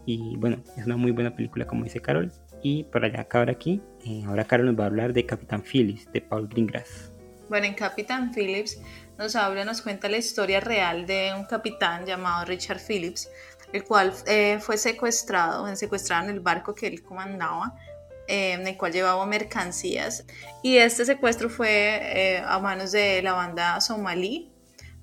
[0.06, 2.32] y bueno, es una muy buena película como dice Carol.
[2.62, 6.12] Y para ya acabar aquí, eh, ahora Carol nos va a hablar de Capitán Phillips,
[6.12, 7.12] de Paul Greengrass.
[7.48, 8.80] Bueno, en Capitán Phillips
[9.18, 13.30] nos habla, nos cuenta la historia real de un capitán llamado Richard Phillips,
[13.72, 17.76] el cual eh, fue secuestrado, secuestrado en el barco que él comandaba,
[18.28, 20.26] eh, en el cual llevaba mercancías.
[20.64, 24.52] Y este secuestro fue eh, a manos de la banda somalí,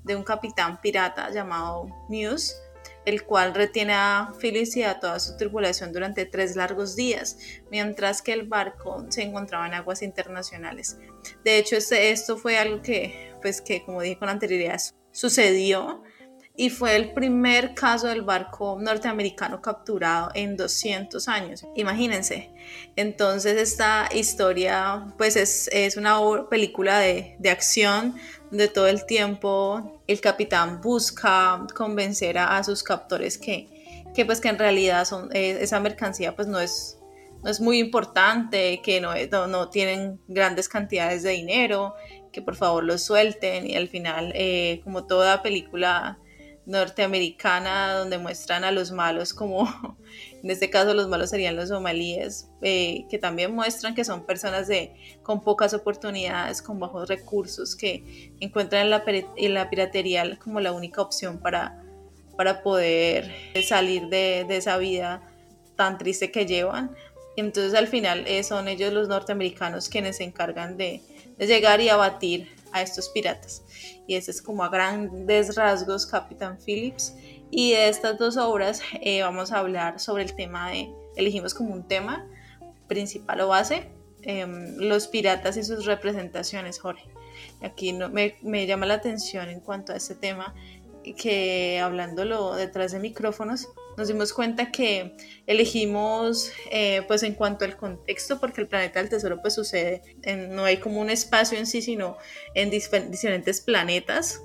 [0.03, 2.57] de un capitán pirata llamado Muse,
[3.05, 7.39] el cual retiene a Phyllis y a toda su tripulación durante tres largos días,
[7.71, 10.99] mientras que el barco se encontraba en aguas internacionales.
[11.45, 16.03] De hecho, este, esto fue algo que, pues, que, como dije con anterioridad, sucedió
[16.55, 21.65] y fue el primer caso del barco norteamericano capturado en 200 años.
[21.77, 22.51] Imagínense.
[22.95, 26.19] Entonces esta historia pues es, es una
[26.51, 28.17] película de, de, acción
[28.53, 34.51] donde todo el tiempo el capitán busca convencer a, sus captores que, que, pues que
[34.51, 36.99] en realidad son, eh, esa mercancía pues no es,
[37.43, 41.95] no es muy importante, que no, no, no, tienen grandes cantidades de dinero,
[42.31, 46.19] que por favor los suelten y al final eh, como toda película
[46.65, 49.69] norteamericana donde muestran a los malos como,
[50.43, 54.69] en este caso los malos serían los somalíes, eh, que también muestran que son personas
[54.69, 61.03] de, con pocas oportunidades, con bajos recursos, que encuentran en la, piratería como la única
[61.03, 61.83] opción para,
[62.37, 63.33] para poder
[63.65, 65.23] salir de, de esa vida
[65.77, 66.95] tan triste que llevan.
[67.37, 71.01] Entonces al final eh, son ellos los norteamericanos quienes se encargan de,
[71.39, 73.63] de llegar y abatir a estos piratas.
[74.07, 77.15] Y ese es como a grandes rasgos Capitán Phillips.
[77.51, 81.73] Y de estas dos obras eh, vamos a hablar sobre el tema de, elegimos como
[81.73, 82.27] un tema
[82.89, 83.91] principal o base,
[84.23, 87.09] em, los piratas y sus representaciones, Jorge.
[87.63, 90.55] Aquí no, me, me llama la atención en cuanto a este tema
[91.17, 95.17] que hablándolo detrás de micrófonos, nos dimos cuenta que
[95.47, 100.03] elegimos eh, pues en cuanto al contexto porque el planeta del tesoro pues sucede
[100.49, 102.17] no hay como un espacio en sí sino
[102.55, 104.43] en diferentes planetas.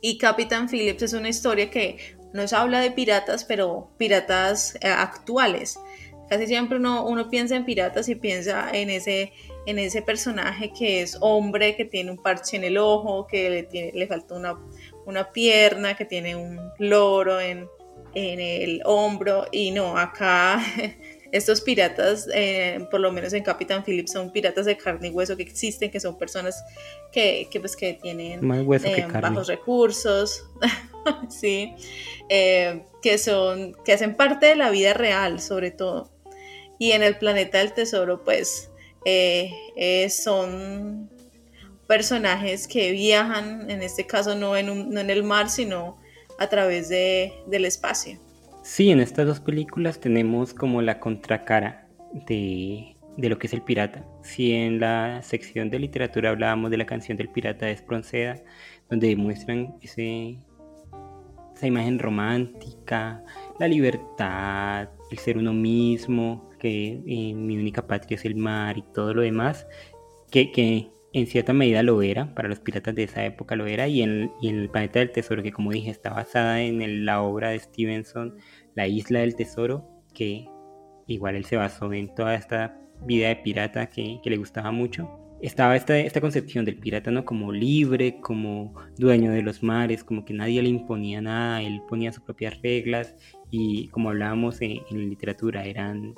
[0.00, 5.78] Y Capitán Phillips es una historia que nos habla de piratas pero piratas eh, actuales.
[6.28, 9.32] Casi siempre uno, uno piensa en piratas y piensa en ese
[9.66, 13.62] en ese personaje que es hombre, que tiene un parche en el ojo, que le,
[13.64, 14.56] tiene, le falta una,
[15.04, 17.68] una pierna, que tiene un loro en,
[18.16, 19.46] en el hombro.
[19.52, 20.58] Y no, acá
[21.32, 25.36] estos piratas, eh, por lo menos en Capitán Phillips, son piratas de carne y hueso
[25.36, 26.64] que existen, que son personas
[27.12, 30.46] que, que pues, que tienen eh, bajos recursos,
[31.28, 31.74] sí,
[32.30, 36.10] eh, que, son, que hacen parte de la vida real, sobre todo.
[36.78, 38.70] Y en el planeta del tesoro, pues,
[40.10, 41.10] son
[41.86, 45.98] personajes que viajan, en este caso no en, no en el mar, sino
[46.38, 48.18] a través de, del espacio.
[48.62, 51.86] Sí, en estas dos películas tenemos como la contracara
[52.26, 54.04] de, lo que es el pirata.
[54.22, 58.42] Si en la sección de literatura hablábamos de la canción del pirata de Espronceda,
[58.90, 60.38] donde demuestran ese,
[61.54, 63.22] esa imagen romántica,
[63.60, 68.82] la libertad, el ser uno mismo, que eh, mi única patria es el mar y
[68.82, 69.66] todo lo demás,
[70.30, 73.88] que, que en cierta medida lo era, para los piratas de esa época lo era,
[73.88, 77.58] y en, el planeta del tesoro, que como dije está basada en la obra de
[77.58, 78.36] Stevenson,
[78.74, 80.46] La isla del tesoro, que
[81.06, 85.08] igual él se basó en toda esta vida de pirata que, le gustaba mucho.
[85.40, 87.24] Estaba esta, esta concepción del pirata ¿no?
[87.24, 92.12] como libre, como dueño de los mares, como que nadie le imponía nada, él ponía
[92.12, 93.16] sus propias reglas
[93.50, 96.14] y como hablábamos en, en literatura, eran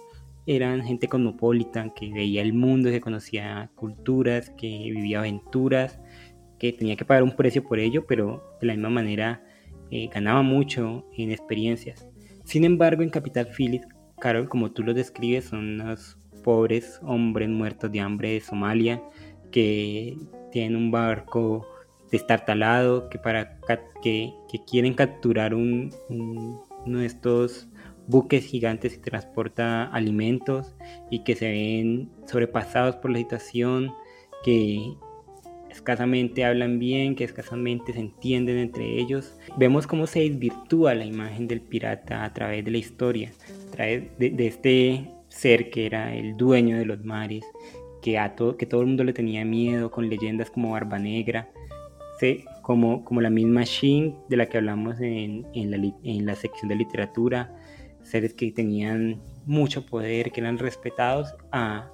[0.49, 6.01] eran gente cosmopolita que veía el mundo, que conocía culturas, que vivía aventuras,
[6.59, 9.45] que tenía que pagar un precio por ello, pero de la misma manera
[9.91, 12.09] eh, ganaba mucho en experiencias.
[12.45, 13.89] Sin embargo, en Capital Phillips,
[14.19, 19.03] Carol, como tú lo describes, son unos pobres hombres muertos de hambre de Somalia
[19.51, 20.17] que
[20.51, 21.67] tienen un barco
[22.11, 23.61] destartalado, que, para,
[24.03, 24.33] que,
[24.67, 27.69] quieren capturar un, uno de estos
[28.09, 30.75] buques gigantes y transporta alimentos
[31.11, 33.93] y que se ven sobrepasados por la situación,
[34.43, 34.95] que
[35.71, 39.39] escasamente hablan bien, que escasamente se entienden entre ellos.
[39.57, 43.33] Vemos cómo se desvirtúa la imagen del pirata a través de la historia,
[43.69, 47.45] a través de, este ser que era el dueño de los mares,
[48.03, 51.51] que, a todo, que todo el mundo le tenía miedo, con leyendas como Barba Negra,
[52.63, 56.69] como, como la misma Shin de la que hablamos en, en, la, en la sección
[56.69, 57.55] de literatura,
[58.11, 61.91] seres que tenían mucho poder, que eran respetados, a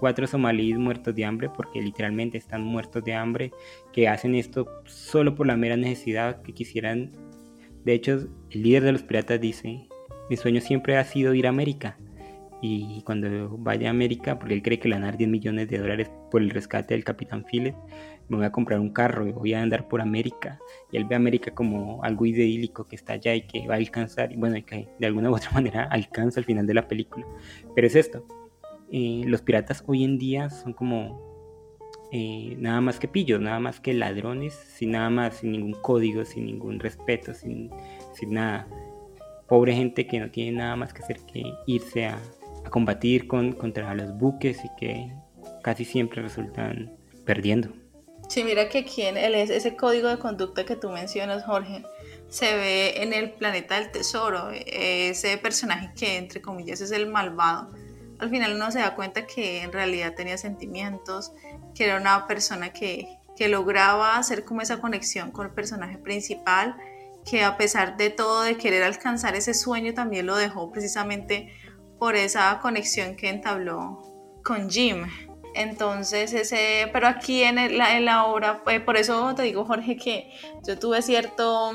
[0.00, 3.52] cuatro somalíes muertos de hambre, porque literalmente están muertos de hambre,
[3.92, 7.12] que hacen esto solo por la mera necesidad, que quisieran...
[7.84, 9.86] De hecho, el líder de los piratas dice,
[10.28, 11.96] mi sueño siempre ha sido ir a América.
[12.60, 16.42] Y cuando vaya a América, porque él cree que dar 10 millones de dólares por
[16.42, 17.78] el rescate del Capitán Phillips,
[18.28, 20.58] me voy a comprar un carro y voy a andar por América.
[20.90, 23.78] Y él ve a América como algo idílico que está allá y que va a
[23.78, 26.88] alcanzar, y bueno, y que de alguna u otra manera alcanza al final de la
[26.88, 27.26] película.
[27.74, 28.26] Pero es esto,
[28.90, 31.36] eh, los piratas hoy en día son como
[32.12, 36.24] eh, nada más que pillos, nada más que ladrones, sin nada más, sin ningún código,
[36.24, 37.70] sin ningún respeto, sin,
[38.14, 38.68] sin nada.
[39.48, 42.18] Pobre gente que no tiene nada más que hacer que irse a,
[42.64, 45.12] a combatir con, contra los buques y que
[45.62, 47.70] casi siempre resultan perdiendo.
[48.28, 51.84] Sí, mira que aquí en ese código de conducta que tú mencionas, Jorge,
[52.28, 57.70] se ve en el planeta del tesoro, ese personaje que entre comillas es el malvado.
[58.18, 61.32] Al final uno se da cuenta que en realidad tenía sentimientos,
[61.74, 66.76] que era una persona que, que lograba hacer como esa conexión con el personaje principal,
[67.24, 71.52] que a pesar de todo, de querer alcanzar ese sueño, también lo dejó precisamente
[71.98, 74.02] por esa conexión que entabló
[74.42, 75.06] con Jim.
[75.56, 79.96] Entonces, ese, pero aquí en, la, en la obra, eh, por eso te digo, Jorge,
[79.96, 80.30] que
[80.66, 81.72] yo tuve cierto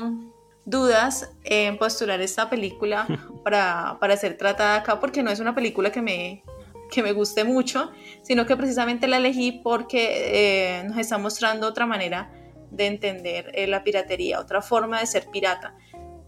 [0.64, 3.08] dudas en postular esta película
[3.44, 6.44] para, para ser tratada acá, porque no es una película que me,
[6.92, 7.90] que me guste mucho,
[8.22, 12.30] sino que precisamente la elegí porque eh, nos está mostrando otra manera
[12.70, 15.74] de entender eh, la piratería, otra forma de ser pirata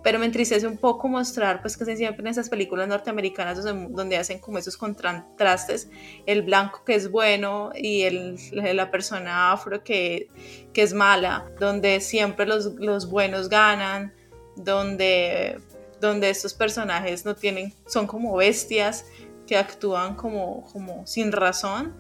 [0.05, 4.39] pero me entristece un poco mostrar pues que siempre en esas películas norteamericanas donde, hacen
[4.39, 5.89] como esos contrastes,
[6.27, 10.29] el blanco que es bueno y el, la persona afro que,
[10.75, 14.13] que es mala, donde siempre los, los buenos ganan,
[14.57, 15.59] donde,
[16.03, 19.07] donde estos personajes no tienen, son como bestias
[19.47, 21.97] que actúan como, como sin razón.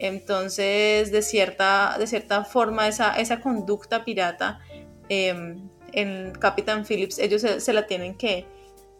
[0.00, 4.58] Entonces, de cierta, de cierta forma, esa, esa conducta pirata
[5.08, 5.56] eh,
[5.92, 8.46] en Capitán Phillips, ellos se, la tienen que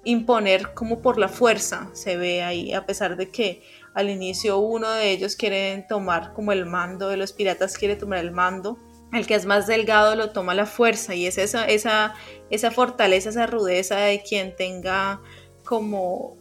[0.05, 3.63] imponer como por la fuerza, se ve ahí, a pesar de que
[3.95, 8.19] al inicio uno de ellos quiere tomar como el mando, de los piratas quiere tomar
[8.19, 8.79] el mando,
[9.13, 12.15] el que es más delgado lo toma la fuerza y es esa, esa,
[12.51, 15.21] esa fortaleza, esa rudeza de quien tenga
[15.65, 16.37] como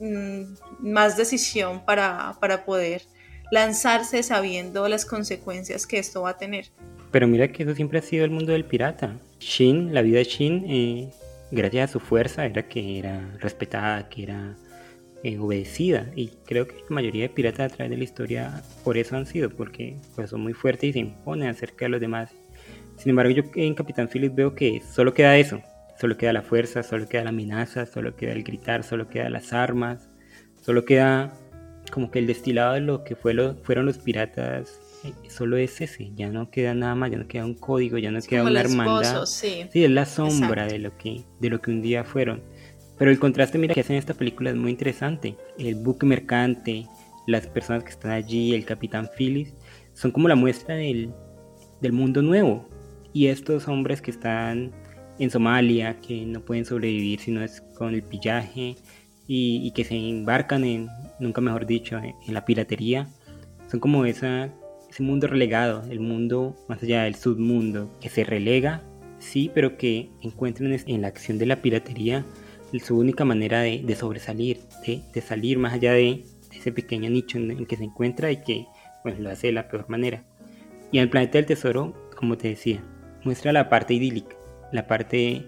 [0.00, 0.42] mm,
[0.80, 3.02] más decisión para, para poder
[3.50, 6.66] lanzarse sabiendo las consecuencias que esto va a tener.
[7.10, 9.16] Pero mira que eso siempre ha sido el mundo del pirata.
[9.40, 11.10] Shin, la vida de Shin, eh,
[11.50, 14.56] gracias a su fuerza, era que era respetada, que era
[15.22, 16.10] eh, obedecida.
[16.16, 19.26] Y creo que la mayoría de piratas a través de la historia por eso han
[19.26, 22.30] sido, porque pues, son muy fuertes y se imponen acerca de los demás.
[22.96, 25.62] Sin embargo, yo en Capitán Phillips veo que solo queda eso.
[26.00, 29.52] Solo queda la fuerza, solo queda la amenaza, solo queda el gritar, solo queda las
[29.52, 30.08] armas,
[30.60, 31.32] solo queda
[31.90, 34.80] como que el destilado de lo que fueron los piratas
[35.28, 38.20] solo es ese, ya no queda nada más, ya no queda un código, ya no
[38.20, 39.26] queda una hermandad.
[39.26, 39.68] sí.
[39.72, 42.42] es la sombra de lo que de lo que un día fueron.
[42.98, 45.36] Pero el contraste, mira, que hacen esta película es muy interesante.
[45.56, 46.86] El buque mercante,
[47.26, 49.54] las personas que están allí, el capitán Phillips,
[49.94, 51.12] son como la muestra del,
[51.80, 52.68] del mundo nuevo.
[53.12, 54.72] Y estos hombres que están
[55.20, 58.76] en Somalia, que no pueden sobrevivir si no es con el pillaje,
[59.30, 60.88] y, que se embarcan en,
[61.20, 63.08] nunca mejor dicho, en, la piratería,
[63.70, 64.50] son como esa,
[65.02, 68.82] mundo relegado, el mundo más allá del submundo, que se relega,
[69.18, 72.24] sí, pero que encuentran en la acción de la piratería
[72.78, 77.66] su única manera de, sobresalir, de, salir más allá de, ese pequeño nicho en el
[77.66, 78.66] que se encuentra y que
[79.04, 80.24] bueno, lo hace de la peor manera.
[80.90, 82.82] Y en el planeta del tesoro, como te decía,
[83.24, 84.36] muestra la parte idílica,
[84.72, 85.44] la parte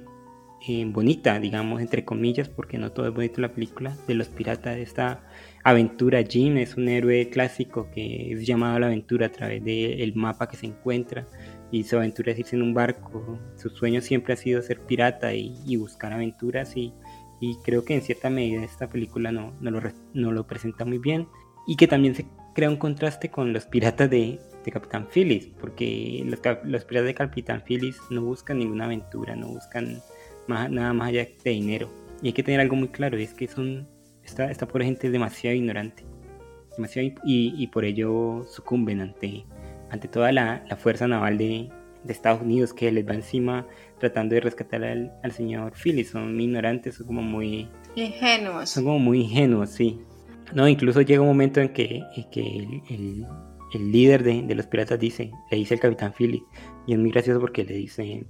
[0.69, 4.29] eh, bonita, digamos, entre comillas, porque no todo es bonito en la película, de los
[4.29, 5.23] piratas, de esta
[5.63, 6.23] aventura.
[6.23, 10.49] Jim es un héroe clásico que es llamado a la aventura a través del mapa
[10.49, 11.27] que se encuentra
[11.71, 13.39] y su aventura es irse en un barco.
[13.57, 16.93] Su sueño siempre ha sido ser pirata y, buscar aventuras y,
[17.65, 21.27] creo que en cierta medida esta película no, lo, presenta muy bien
[21.67, 26.23] y que también se crea un contraste con los piratas de, de Capitán Phillips, porque
[26.27, 30.03] los, piratas de Capitán Phillips no buscan ninguna aventura, no buscan
[30.49, 31.89] nada más allá de dinero.
[32.23, 33.89] Y hay que tener algo muy claro, es que son,
[34.25, 36.05] esta, esta pobre gente es demasiado ignorante,
[36.77, 39.45] demasiado y, y por ello sucumben ante,
[39.91, 41.69] ante toda la, la fuerza naval de,
[42.05, 43.67] de, Estados Unidos que les va encima
[43.99, 46.11] tratando de rescatar al, al señor Phillips.
[46.11, 47.69] Son muy ignorantes, son como muy...
[47.97, 48.71] Ingenuos.
[48.71, 50.01] Son como muy ingenuos, sí.
[50.55, 52.03] No, incluso llega un momento en que,
[52.33, 53.27] que el,
[53.75, 56.45] el, líder de, de, los piratas dice, le dice al capitán Phillips,
[56.87, 58.27] y es muy gracioso porque le dice,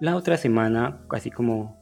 [0.00, 1.79] la otra semana, casi como,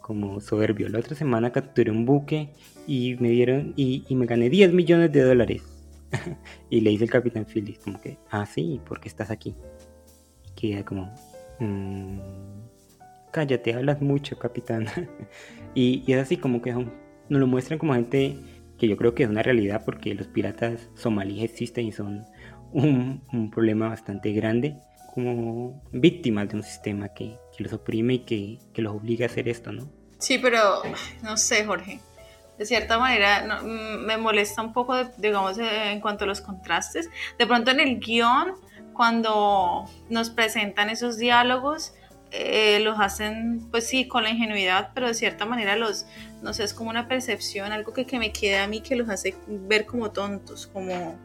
[0.00, 2.50] como soberbio, la otra semana capturé un buque
[2.86, 5.62] y me dieron y, me gané 10 millones de dólares.
[6.70, 9.54] y le dice el capitán Phillips como que, ah, sí, ¿por qué estás aquí?
[10.46, 11.14] Y queda como,
[11.60, 12.18] mmm,
[13.30, 14.86] cállate, hablas mucho, capitán.
[15.74, 16.88] y, es así como que nos
[17.28, 18.36] lo muestran como gente
[18.78, 22.24] que yo creo que es una realidad porque los piratas somalíes existen y son
[22.72, 24.76] un problema bastante grande
[25.14, 29.28] como víctimas de un sistema que, que los oprime y que, que, los obliga a
[29.28, 29.86] hacer esto, ¿no?
[30.18, 30.82] Sí, pero
[31.22, 32.00] no sé, Jorge.
[32.58, 37.10] De cierta manera mm, me molesta un poco, digamos, eh, en cuanto a los contrastes.
[37.38, 38.54] De pronto en el guion,
[38.94, 41.92] cuando nos presentan esos diálogos,
[42.30, 46.06] eh, los hacen, pues sí, con la ingenuidad, pero de cierta manera los,
[46.40, 49.10] no sé, es como una percepción, algo que, que me queda a mí que los
[49.10, 51.18] hace ver como tontos, como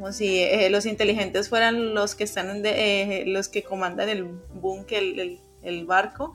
[0.00, 5.02] como si eh, los inteligentes fueran los que están eh, los que comandan el búnker,
[5.62, 6.32] el, barco,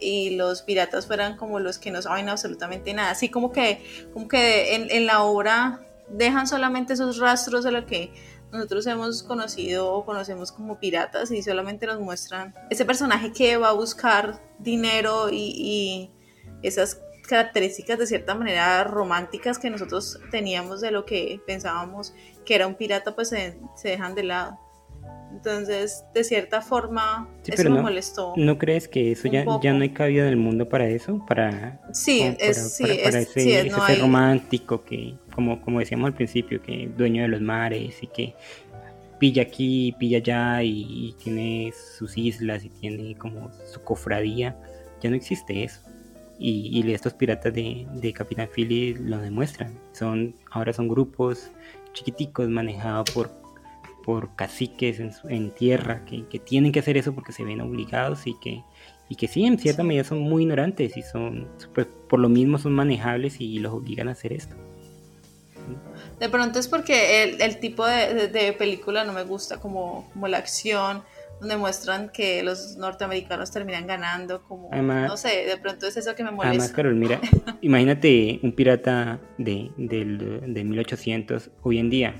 [0.00, 3.12] y los piratas fueran como los que no saben absolutamente nada.
[3.12, 8.12] Así como que, como que en, la obra dejan solamente esos rastros de lo que
[8.50, 13.68] nosotros hemos conocido o conocemos como piratas y solamente nos muestran ese personaje que va
[13.68, 16.10] a buscar dinero y, y
[16.66, 16.98] esas
[17.28, 22.12] características de cierta manera románticas que nosotros teníamos de lo que pensábamos
[22.44, 24.58] que era un pirata, pues se, dejan de lado.
[25.32, 28.34] Entonces, de cierta forma, eso me molestó.
[28.36, 31.24] ¿No crees que eso ya, ya no hay cabida en el mundo para eso?
[31.26, 33.68] Para, sí, es, sí, ese,
[34.00, 38.36] romántico que, como, como decíamos al principio, que dueño de los mares y que
[39.18, 44.56] pilla aquí, pilla allá y, tiene sus islas y tiene como su cofradía.
[45.00, 45.80] Ya no existe eso.
[46.38, 49.78] Y, y estos piratas de, de Capitán Philly lo demuestran.
[49.92, 51.50] Son, ahora son grupos
[51.94, 53.30] chiquiticos manejados por,
[54.04, 58.34] por caciques en, tierra que, que, tienen que hacer eso porque se ven obligados y
[58.38, 58.62] que,
[59.08, 62.58] y que sí, en cierta medida son muy ignorantes y son, pues, por lo mismo
[62.58, 64.54] son manejables y los obligan a hacer esto.
[66.18, 70.28] De pronto es porque el, el tipo de, de, película no me gusta, como, como
[70.28, 71.02] la acción,
[71.40, 76.24] donde muestran que los norteamericanos terminan ganando, como, no sé, de pronto es eso que
[76.24, 76.50] me molesta.
[76.50, 77.20] Además, Carol, mira,
[77.60, 82.14] imagínate un pirata de, de, 1800 hoy en día.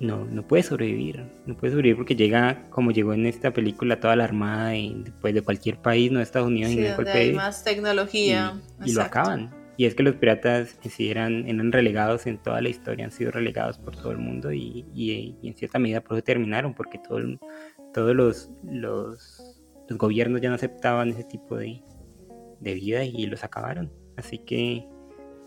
[0.00, 4.14] No, no puede sobrevivir, no puede sobrevivir porque llega, como llegó en esta película, toda
[4.14, 7.64] la armada de, pues, de cualquier país, no de Estados Unidos, sí, donde hay más
[7.64, 8.54] tecnología.
[8.84, 9.50] Y, lo acaban.
[9.76, 13.10] y es que los piratas en sí eran, eran relegados en toda la historia, han
[13.10, 16.98] sido relegados por todo el mundo y, y, en cierta medida por eso terminaron, porque
[16.98, 17.18] todo
[17.98, 19.56] todos los, los,
[19.88, 21.82] los, gobiernos ya no aceptaban ese tipo de,
[22.60, 23.92] de vida y los acabaron.
[24.16, 24.86] Así que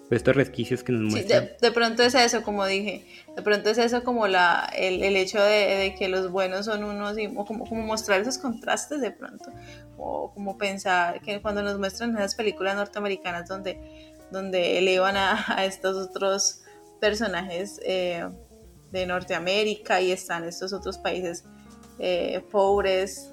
[0.10, 1.46] pues, estos resquicios que nos muestran.
[1.46, 5.16] Sí, de, pronto es eso, como dije, de pronto es eso como la, el, el
[5.16, 9.00] hecho de, de, que los buenos son unos, y, o como, como mostrar esos contrastes
[9.00, 9.46] de pronto,
[9.98, 15.64] o como pensar que cuando nos muestran esas películas norteamericanas donde, donde elevan a, a
[15.64, 16.64] estos otros
[17.00, 18.28] personajes eh,
[18.92, 21.46] de Norteamérica y están estos otros países
[22.02, 23.30] eh, pobres,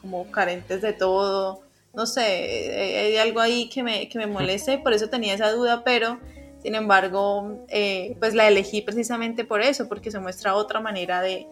[0.00, 4.74] como carentes de todo, no sé, eh, hay algo ahí que me, que me molesta
[4.74, 6.20] y por eso tenía esa duda, pero
[6.62, 11.46] sin embargo, eh, pues la elegí precisamente por eso, porque se muestra otra manera de,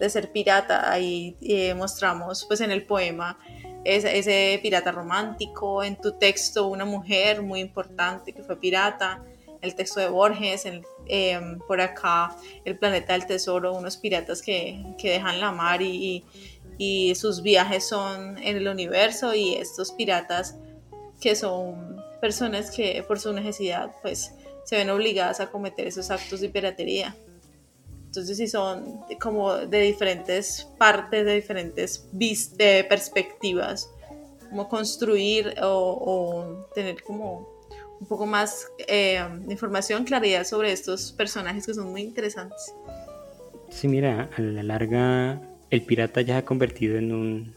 [0.00, 0.90] de ser pirata.
[0.90, 3.38] Ahí eh, mostramos pues en el poema
[3.84, 9.22] ese, ese, pirata romántico, en tu texto una mujer muy importante que fue pirata,
[9.60, 10.66] el texto de Borges,
[11.08, 16.24] em, por acá el planeta del tesoro, unos piratas que, que dejan la mar y,
[16.78, 20.56] y sus viajes son en el universo y estos piratas
[21.20, 24.32] que son personas que por su necesidad pues
[24.64, 27.16] se ven obligadas a cometer esos actos de piratería.
[28.06, 33.90] Entonces sí son como de diferentes partes, de diferentes de perspectivas,
[34.48, 37.48] como construir o, tener como
[38.00, 42.74] un poco más eh, información, claridad sobre estos personajes que son muy interesantes.
[43.70, 45.40] Sí, mira, a la larga
[45.70, 47.54] el pirata ya se ha convertido en un,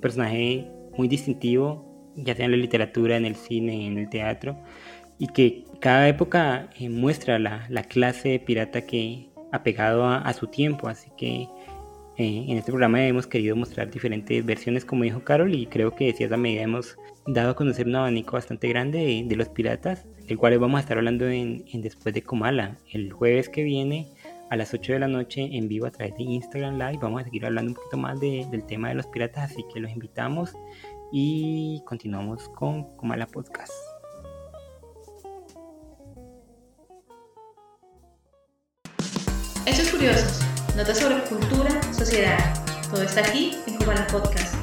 [0.00, 0.66] personaje
[0.96, 4.58] muy distintivo, ya sea en la literatura, en el cine, en el teatro,
[5.18, 10.46] y que cada época eh, muestra la, clase de pirata que ha pegado a, su
[10.48, 11.48] tiempo, así que
[12.16, 16.06] eh, en este programa hemos querido mostrar diferentes versiones, como dijo Carol, y creo que
[16.06, 16.96] de cierta medida hemos
[17.26, 20.98] dado a conocer un abanico bastante grande de, los piratas, del cual vamos a estar
[20.98, 24.08] hablando en, en Después de Comala, el jueves que viene
[24.50, 26.98] a las 8 de la noche en vivo a través de Instagram Live.
[27.00, 29.90] Vamos a seguir hablando un poquito más del tema de los piratas, así que los
[29.92, 30.52] invitamos
[31.12, 33.72] y continuamos con Comala Podcast.
[39.66, 40.40] Hechos curiosos,
[40.76, 42.38] notas sobre cultura, sociedad.
[42.90, 44.59] Todo está aquí en Comala Podcast.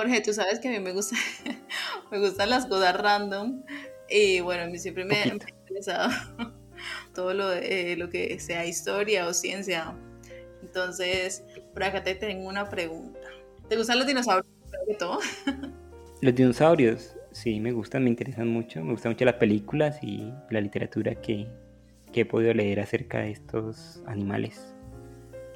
[0.00, 1.14] Jorge, tú sabes que a mí me gusta,
[2.10, 3.62] me gustan las cosas random
[4.08, 6.10] y bueno, a mí siempre me, me ha interesado
[7.14, 9.94] todo lo, eh, lo que sea historia o ciencia.
[10.62, 11.44] Entonces,
[11.74, 13.20] por acá te tengo una pregunta.
[13.68, 14.50] ¿Te gustan los dinosaurios?
[14.98, 15.20] todo?
[16.22, 18.82] Los dinosaurios, sí, me gustan, me interesan mucho.
[18.82, 21.46] Me gustan mucho las películas y la literatura que,
[22.12, 24.74] que he podido leer acerca de estos animales.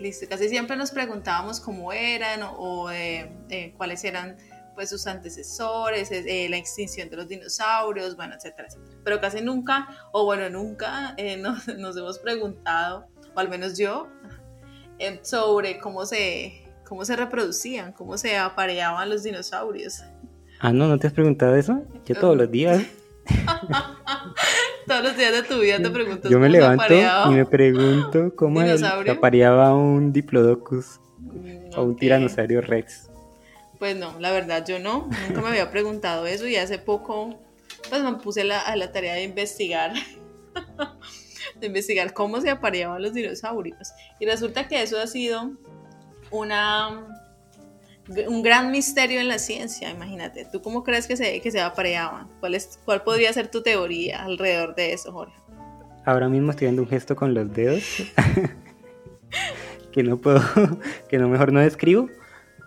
[0.01, 4.37] Listo, casi siempre nos preguntábamos cómo eran o, eh, eh, cuáles eran
[4.75, 8.99] pues sus antecesores, eh, la extinción de los dinosaurios, bueno, etcétera, etcétera.
[9.05, 11.37] Pero casi nunca, o bueno, nunca eh,
[11.79, 14.09] nos, hemos preguntado, o al menos yo,
[14.99, 20.03] eh, sobre cómo se, cómo se reproducían, cómo se apareaban los dinosaurios.
[20.61, 21.83] Ah, no, ¿no te has preguntado eso?
[22.05, 22.83] Yo todos los días.
[24.87, 28.61] todos los días de tu vida te preguntas Yo me levanto y me pregunto cómo
[28.61, 31.01] se apareaba un Diplodocus
[31.77, 33.11] o un Tiranosaurio Rex.
[33.79, 37.39] Pues no, la verdad yo no, nunca me había preguntado eso y hace poco
[37.89, 39.93] pues me puse a la tarea de investigar,
[41.61, 43.93] de investigar cómo se apareaban los dinosaurios.
[44.21, 45.53] Y resulta que eso ha sido
[46.31, 47.24] una,
[48.29, 50.47] un gran misterio en la ciencia, imagínate.
[50.51, 52.29] ¿Tú cómo crees que se, que se apareaban?
[52.41, 55.35] ¿Cuál, es, ¿Cuál podría ser tu teoría alrededor de eso, Jorge?
[56.05, 57.83] Ahora mismo estoy dando un gesto con los dedos
[59.93, 60.43] que no puedo,
[61.09, 62.11] que no mejor no describo,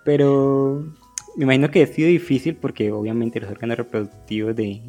[0.03, 0.83] pero
[1.35, 4.81] me imagino que ha sido difícil porque obviamente los órganos reproductivos de,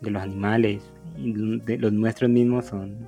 [0.00, 0.82] los animales
[1.18, 3.06] de los nuestros mismos son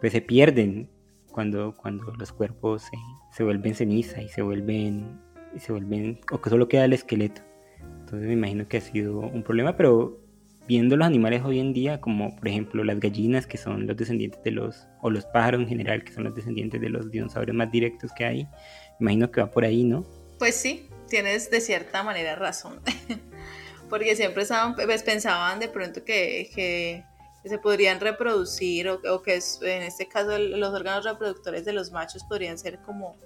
[0.00, 0.88] pues se pierden
[1.30, 2.84] cuando, cuando los cuerpos
[3.32, 5.20] se, vuelven ceniza y se vuelven
[5.54, 7.42] y se vuelven o que solo queda el esqueleto
[8.00, 10.18] entonces me imagino que ha sido un problema pero
[10.66, 14.42] viendo los animales hoy en día como por ejemplo las gallinas que son los descendientes
[14.42, 17.70] de los o los pájaros en general que son los descendientes de los dinosaurios más
[17.70, 18.48] directos que hay
[19.00, 20.04] imagino que va por ahí no
[20.38, 22.80] pues sí tienes de cierta manera razón.
[23.90, 27.04] Porque siempre estaban, pues, pensaban de pronto que, que,
[27.44, 32.58] se podrían reproducir o, que en este caso los órganos reproductores de los machos podrían
[32.58, 33.16] ser como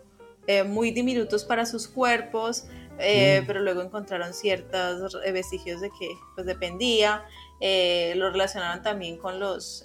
[0.47, 2.67] eh, muy diminutos para sus cuerpos,
[2.99, 3.47] eh, mm.
[3.47, 7.25] pero luego encontraron ciertos vestigios de que pues dependía.
[7.65, 9.85] Eh, lo relacionaron también con los,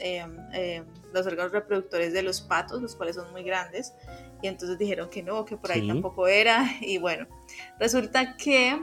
[1.14, 3.94] los órganos reproductores de los patos, los cuales son muy grandes
[4.42, 7.28] y entonces dijeron que no, que por ahí tampoco era y bueno,
[7.80, 8.80] resulta que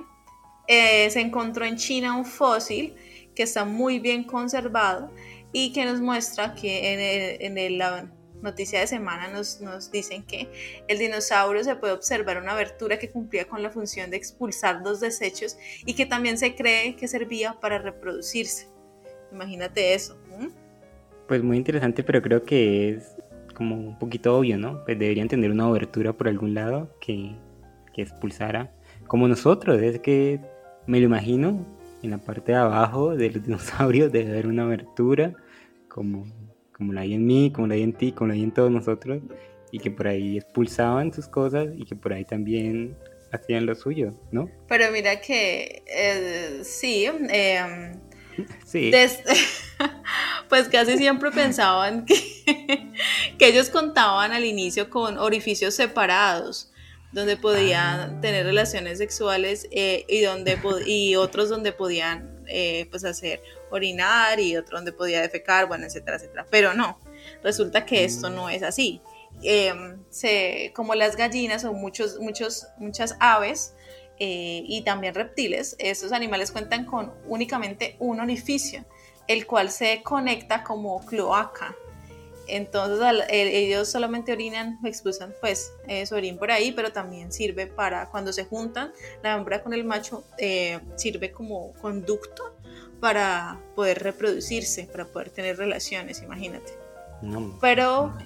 [0.66, 2.95] eh, se encontró en China un fósil
[3.35, 5.11] que está muy bien conservado
[5.53, 8.11] y que nos muestra que en, el, la
[8.45, 10.49] noticia de semana nos, nos, dicen que
[10.86, 15.01] el dinosaurio se puede observar una abertura que cumplía con la función de expulsar los
[15.01, 18.68] desechos y que también se cree que servía para reproducirse.
[19.32, 20.16] Imagínate eso.
[21.26, 23.16] Pues muy interesante, pero creo que es
[23.55, 24.84] como un poquito obvio, ¿no?
[24.84, 27.34] Pues deberían tener una abertura por algún lado que,
[27.92, 28.72] que expulsara,
[29.07, 30.40] como nosotros, es que
[30.86, 31.64] me lo imagino,
[32.03, 35.34] en la parte de abajo de los dinosaurios debe haber una abertura,
[35.88, 36.26] como,
[36.77, 38.70] como la hay en mí, como la hay en ti, como la hay en todos
[38.70, 39.22] nosotros,
[39.70, 42.97] y que por ahí expulsaban sus cosas y que por ahí también
[43.33, 44.49] hacían lo suyo, ¿no?
[44.68, 47.93] Pero mira que eh, sí, eh,
[48.64, 48.93] sí.
[50.49, 52.14] pues casi siempre pensaban que,
[53.39, 56.70] que ellos contaban al inicio con orificios separados
[57.14, 58.20] donde podían ah.
[58.20, 64.57] tener relaciones sexuales eh, y, donde, y otros donde podían eh, pues hacer orinar y
[64.57, 66.47] otros donde podía defecar, bueno, etcétera, etcétera.
[66.51, 66.99] Pero no,
[67.42, 69.01] resulta que esto no es así.
[69.42, 73.74] Em, se, como las gallinas o muchos, muchos, muchas aves
[74.18, 78.84] eh, y también reptiles, estos animales cuentan con únicamente un orificio,
[79.26, 81.76] el cual se conecta como cloaca
[82.47, 88.11] entonces ellos solamente orinan, expulsan pues eh, su orín por ahí, pero también sirve para
[88.11, 88.92] cuando se juntan,
[89.22, 92.57] la hembra con el macho eh, sirve como conducto
[93.01, 96.72] para poder reproducirse, para poder tener relaciones, imagínate.
[97.61, 98.16] pero,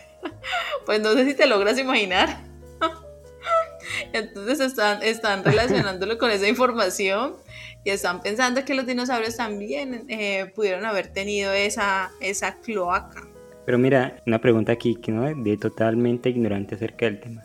[0.86, 2.40] pues no sé si te logras imaginar.
[4.12, 7.36] Entonces están, están relacionándolo con esa información
[7.84, 13.26] y están pensando que los dinosaurios también eh, pudieron haber tenido esa, esa cloaca.
[13.64, 17.42] Pero mira, una pregunta aquí que no de totalmente ignorante acerca del tema.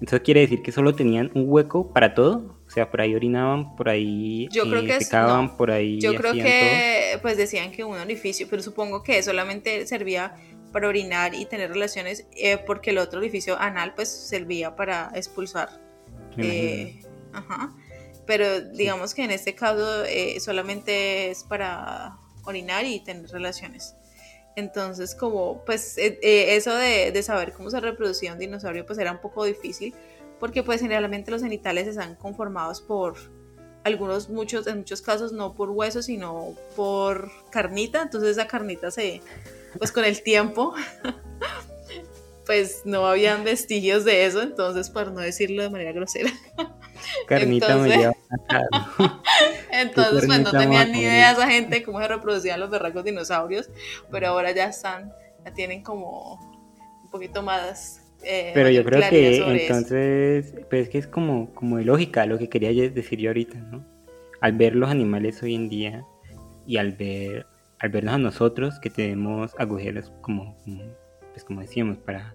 [0.00, 2.58] ¿Eso quiere decir que solo tenían un hueco para todo?
[2.66, 6.32] O sea, por ahí orinaban, por ahí Yo creo eh, que por ahí Yo creo
[6.32, 10.34] que pues decían que un orificio, pero supongo que solamente servía
[10.72, 15.68] para orinar y tener relaciones, eh, porque el otro orificio anal pues servía para expulsar.
[17.32, 17.72] ajá
[18.26, 23.94] pero digamos que en este caso eh, solamente es para orinar y tener relaciones.
[24.56, 29.10] Entonces, como, pues, eh, eh, eso de, saber cómo se reproducía un dinosaurio, pues era
[29.10, 29.94] un poco difícil,
[30.38, 33.16] porque pues generalmente los genitales están conformados por
[33.82, 39.20] algunos, muchos, en muchos casos no por huesos, sino por carnita, entonces esa carnita se,
[39.78, 40.74] pues con el tiempo,
[42.46, 46.30] pues no habían vestigios de eso, entonces, para no decirlo de manera grosera,
[47.26, 48.12] Carnita me lleva
[49.72, 53.70] Entonces, pues no tenían ni idea esa gente cómo se reproducían los berracos dinosaurios,
[54.10, 55.12] pero ahora ya están,
[55.44, 56.34] ya tienen como
[57.02, 58.00] un poquito más.
[58.22, 62.38] Eh, pero yo creo que entonces, pues es que es como, como de lógica lo
[62.38, 63.84] que quería decir yo ahorita, ¿no?
[64.40, 66.04] Al ver los animales hoy en día
[66.66, 67.46] y al ver
[67.84, 70.56] al vernos a nosotros que tenemos agujeros como,
[71.34, 72.34] pues como decíamos para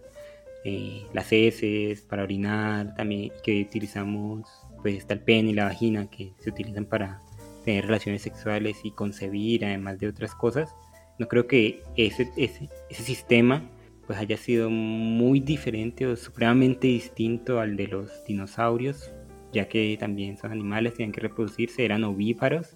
[0.66, 4.48] eh, las heces, para orinar, también que utilizamos,
[4.82, 7.22] pues está el pene y la vagina que se utilizan para
[7.64, 10.76] tener relaciones sexuales y concebir, además de otras cosas.
[11.18, 13.70] No creo que ese, ese, ese sistema
[14.06, 19.12] pues haya sido muy diferente o supremamente distinto al de los dinosaurios,
[19.54, 22.76] ya que también son animales, tenían que reproducirse, eran ovíparos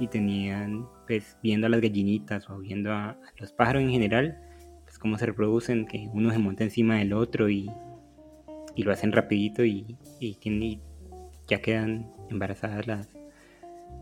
[0.00, 4.41] y tenían, pues viendo a las gallinitas o viendo a los pájaros en general,
[5.02, 7.68] cómo se reproducen, que uno se monta encima del otro y,
[8.76, 10.80] y lo hacen rapidito y, y,
[11.48, 13.08] ya quedan embarazadas las,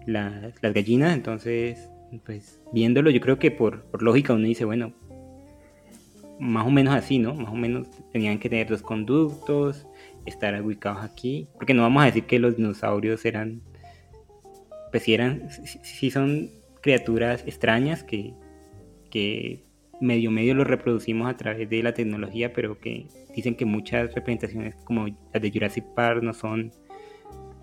[0.07, 1.15] las, las, gallinas.
[1.15, 1.89] Entonces,
[2.27, 4.93] pues viéndolo, yo creo que por, por lógica uno dice, bueno,
[6.39, 7.33] más o menos así, ¿no?
[7.35, 9.87] Más o menos tenían que tener dos conductos,
[10.27, 13.63] estar ubicados aquí, porque no vamos a decir que los dinosaurios eran,
[14.91, 16.51] pues si eran, si, son
[16.83, 18.35] criaturas extrañas que,
[19.11, 19.70] que
[20.01, 24.75] medio medio lo reproducimos a través de la tecnología, pero que dicen que muchas representaciones
[24.85, 26.73] como las de Jurassic Park no son,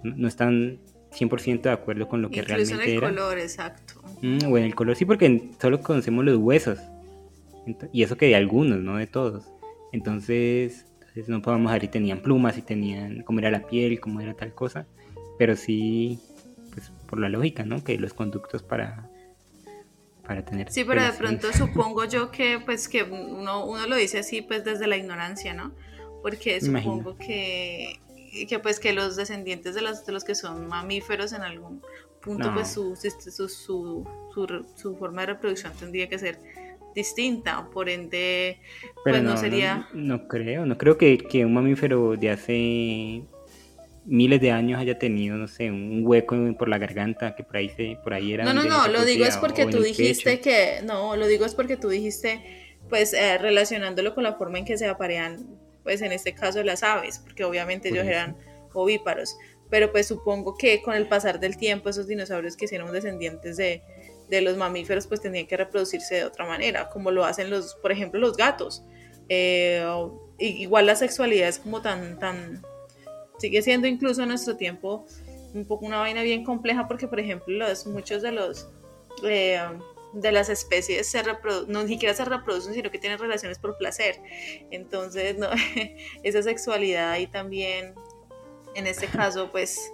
[0.03, 0.79] no, están
[1.11, 3.07] 100% de acuerdo con lo que realmente era.
[3.07, 4.01] en el color, exacto.
[4.21, 6.79] Mm, bueno, el color sí, porque solo conocemos los huesos.
[7.91, 9.51] Y eso que de algunos, no de todos.
[9.91, 14.21] Entonces, entonces no podemos ver si tenían plumas, y tenían cómo era la piel, cómo
[14.21, 14.87] era tal cosa.
[15.37, 16.19] Pero sí,
[16.73, 17.83] pues por la lógica, ¿no?
[17.83, 19.09] Que los conductos para
[20.45, 24.41] tener sí pero de pronto supongo yo que pues que uno, uno lo dice así
[24.41, 25.73] pues desde la ignorancia no
[26.21, 27.99] porque supongo que
[28.47, 31.81] que pues que los descendientes de los de los que son mamíferos en algún
[32.21, 34.05] punto pues su su, su,
[34.75, 36.39] su, forma de reproducción tendría que ser
[36.93, 38.59] distinta por ende
[39.03, 43.23] pues no, sería no, creo no creo que, que un mamífero de hace
[44.07, 47.69] miles de años haya tenido, no sé, un hueco por la garganta que por ahí
[47.69, 48.45] se, por ahí era.
[48.45, 51.77] No, no, no, lo digo es porque tú dijiste que, no, lo digo es porque
[51.77, 52.41] tú dijiste,
[52.89, 55.45] pues eh, relacionándolo con la forma en que se aparean,
[55.83, 58.37] pues en este caso las aves, porque obviamente ellos eran
[58.73, 59.37] ovíparos,
[59.69, 63.81] pero pues supongo que con el pasar del tiempo esos dinosaurios que eran descendientes de,
[64.29, 67.91] de los mamíferos pues tenían que reproducirse de otra manera, como lo hacen los, por
[67.91, 68.83] ejemplo, los gatos.
[69.29, 69.85] Eh,
[70.39, 72.63] igual la sexualidad es como tan, tan,
[73.37, 75.05] sigue siendo incluso en nuestro tiempo
[75.53, 78.69] un poco una vaina bien compleja porque, por ejemplo, los, muchos de los...
[79.23, 79.59] Eh,
[80.13, 81.21] de las especies se
[81.67, 84.15] no ni siquiera se reproducen, sino que tienen relaciones por placer.
[84.71, 85.47] Entonces, no,
[86.23, 87.93] esa sexualidad ahí también,
[88.75, 89.91] en este caso, pues,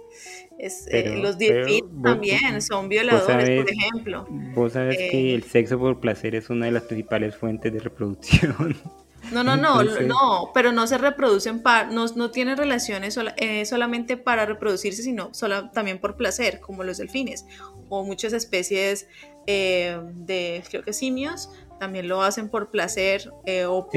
[0.58, 4.26] es, eh, los delfines también son violadores, por ejemplo.
[4.54, 7.80] Vos sabes que eh, el sexo por placer es una de las principales fuentes de
[7.80, 8.76] reproducción.
[9.32, 14.16] No, no, no, no, pero no se reproducen, para, no, no tienen relaciones eh, solamente
[14.16, 17.46] para reproducirse, sino solo, también por placer, como los delfines,
[17.88, 19.08] o muchas especies
[19.46, 21.50] eh, de, creo que simios,
[21.80, 23.88] también lo hacen por placer eh, o,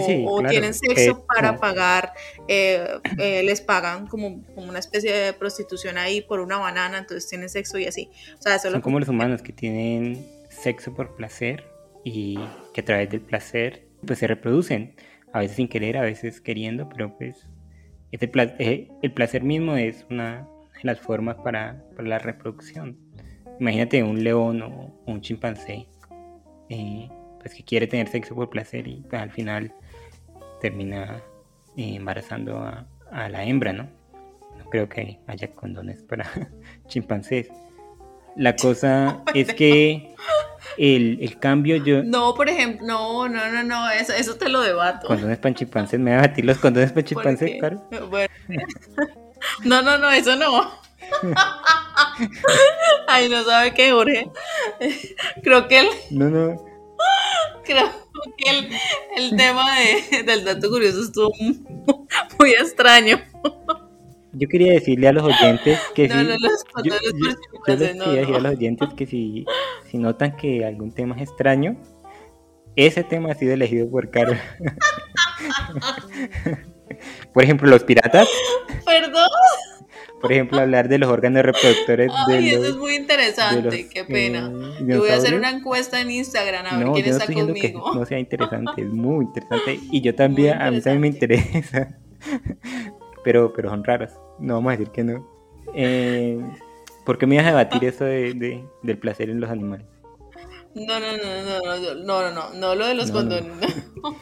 [0.50, 2.14] tienen sexo para pagar,
[2.48, 7.78] les pagan como, como, una especie de prostitución ahí por una banana, entonces tienen sexo
[7.78, 8.10] y así.
[8.40, 11.66] Son como los humanos que tienen sexo por placer
[12.04, 12.40] y
[12.74, 14.96] que a través del placer pues se reproducen
[15.34, 17.48] a veces sin querer, a veces queriendo, pero pues
[18.12, 22.98] el, placer, el placer mismo es una de las formas para, la reproducción.
[23.60, 25.88] Imagínate un león o un chimpancé
[26.70, 27.10] eh,
[27.40, 29.74] pues que quiere tener sexo por placer y pues, al final
[30.62, 31.22] termina
[31.76, 33.90] eh, embarazando a, a, la hembra, ¿no?
[34.58, 36.30] No creo que haya condones para
[36.88, 37.50] chimpancés.
[38.36, 40.14] La cosa es que
[40.78, 42.04] el, el, cambio yo...
[42.04, 45.08] No, por ejemplo, no, no, no, no, eso, eso te lo debato.
[45.08, 47.84] Condones panchipances, ¿me va a batir los condones panchipances, Caro?
[48.10, 48.34] Bueno.
[49.64, 50.72] No, no, no, eso no.
[53.08, 54.30] Ay, no sabe qué, Jorge.
[55.44, 55.88] Creo que el...
[56.12, 56.66] No, no.
[57.64, 57.90] Creo
[58.38, 58.70] que el,
[59.16, 61.32] el tema de, del dato curioso estuvo
[62.40, 63.22] muy extraño.
[64.34, 66.66] Yo quería decirle a los oyentes que si, yo, les
[67.66, 69.46] quería decir a los oyentes que si,
[69.90, 71.78] si notan que algún tema es extraño,
[72.76, 74.38] ese tema ha sido elegido por Carol.
[77.34, 78.28] por ejemplo, los piratas.
[78.86, 79.28] Perdón.
[80.22, 84.52] Por ejemplo, hablar de los órganos reproductores Ay, eso es muy interesante, qué pena.
[84.82, 87.94] Yo voy a hacer una encuesta en Instagram a ver quién está conmigo.
[87.94, 89.80] no sea interesante, es muy interesante.
[89.92, 92.00] Y yo también, a mí también me interesa.
[93.28, 94.18] Pero, pero son raras.
[94.40, 95.28] No vamos a decir que no.
[95.76, 96.40] Eh,
[97.06, 99.86] ¿Por qué me ibas a debatir eso de, del placer en los animales?
[100.74, 103.44] No, no, no, no, no, no, no, no, lo de los condones.
[104.02, 104.16] No.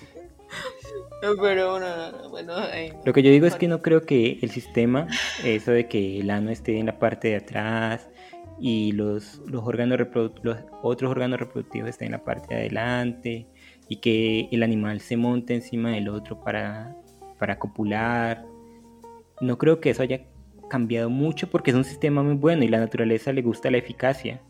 [1.39, 2.55] pero no, no, bueno.
[3.05, 5.07] Lo que yo digo es que no creo que el sistema,
[5.43, 8.09] eso de que el ano esté en la parte de atrás
[8.59, 9.99] y los, los órganos
[10.41, 13.45] los otros órganos reproductivos estén en la parte de adelante
[13.87, 16.95] y que el animal se monte encima del otro para,
[17.37, 18.54] para copular
[19.41, 20.21] no creo que eso haya
[20.69, 24.41] cambiado mucho porque es un sistema muy bueno y la naturaleza le gusta la eficacia.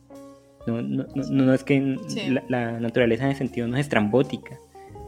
[0.68, 1.98] No, no, no, es que
[2.50, 4.60] la, naturaleza en ese sentido no es estrambótica,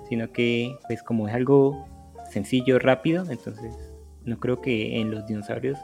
[0.08, 1.88] sino que pues como es algo
[2.30, 3.76] sencillo, rápido, entonces
[4.24, 5.80] no creo que en los dinosaurios,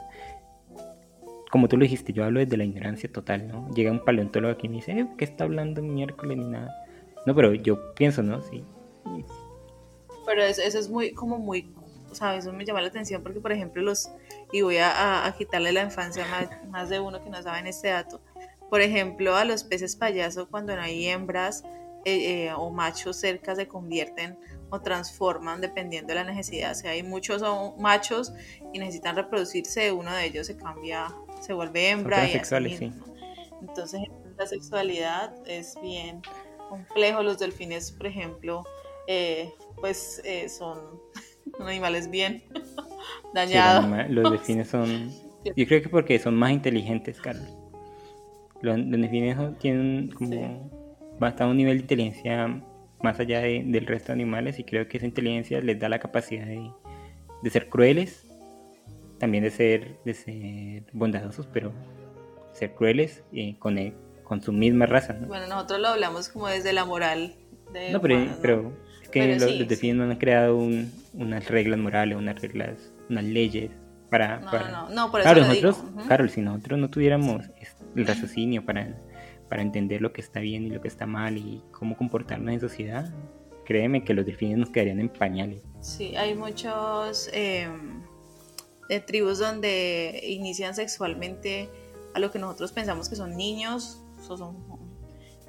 [1.50, 3.68] como tú lo dijiste, yo hablo desde la ignorancia total, ¿no?
[3.74, 6.72] Llega un paleontólogo aquí y me dice, eh, ¿qué está hablando miércoles ni nada?
[7.26, 8.42] No, pero yo pienso, ¿no?
[8.42, 8.62] Sí.
[10.26, 11.72] Pero eso es muy, como muy
[12.14, 14.10] sea, eso me llama la atención porque, por ejemplo, los,
[14.52, 18.20] y voy a, quitarle la infancia más, más de uno que no saben este dato,
[18.74, 21.64] por ejemplo, a los peces payaso cuando no hay hembras
[22.04, 24.38] eh, eh, o machos cerca se convierten
[24.68, 26.74] o transforman dependiendo de la necesidad.
[26.74, 27.42] Si hay muchos
[27.78, 28.32] machos
[28.72, 32.28] y necesitan reproducirse, uno de ellos se cambia, se vuelve hembra.
[32.28, 32.92] Y así
[33.62, 34.00] Entonces
[34.36, 36.20] la sexualidad es bien
[36.68, 37.22] complejo.
[37.22, 38.64] Los delfines, por ejemplo,
[39.06, 41.00] eh, pues son
[41.58, 42.42] un animal es bien
[43.34, 43.86] dañado.
[44.08, 45.10] los, delfines son.
[45.44, 47.48] Yo creo que porque son más inteligentes, Carlos.
[48.62, 50.70] Los, delfines tienen como.
[51.18, 52.62] bastante un nivel de inteligencia
[53.02, 56.46] más allá del resto de animales y creo que esa inteligencia les da la capacidad
[56.46, 58.26] de, ser crueles,
[59.18, 61.72] también de ser, de ser bondadosos, pero
[62.52, 63.22] ser crueles
[63.58, 63.76] con,
[64.24, 65.18] con su misma raza.
[65.26, 67.36] Bueno, nosotros lo hablamos como desde la moral.
[67.74, 68.72] De no, pero
[69.14, 73.70] que los, delfines no han creado unas reglas morales, unas reglas, unas leyes
[74.10, 74.40] para...
[74.40, 77.44] No, no, no, por eso claro, nosotros, Carol, si nosotros no tuviéramos
[77.96, 78.96] el raciocinio para,
[79.48, 82.60] para entender lo que está bien y lo que está mal y cómo comportarnos en
[82.60, 83.12] sociedad,
[83.64, 85.62] créeme que los delfines nos quedarían en pañales.
[85.80, 87.30] Sí, hay muchos...
[87.32, 87.68] Eh,
[88.88, 91.70] de tribus donde inician sexualmente
[92.14, 94.56] a lo que nosotros pensamos que son niños o, son,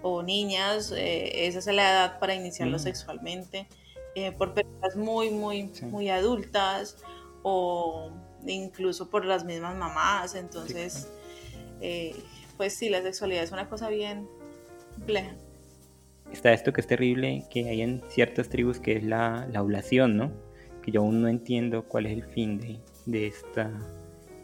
[0.08, 3.68] o niñas, eh, esa es la edad para iniciarlo sexualmente,
[4.14, 6.98] eh, por personas muy, muy, muy adultas
[7.42, 8.12] o
[8.46, 11.10] incluso por las mismas mamás, entonces,
[11.82, 12.16] eh,
[12.56, 14.28] pues sí, la sexualidad es una cosa bien
[14.94, 15.34] compleja.
[16.32, 20.18] Está esto que es terrible, que hay en ciertas tribus, que es la, la ovulación,
[20.18, 20.32] ¿no?
[20.84, 23.72] Que yo aún no entiendo cuál es el fin de, de esta,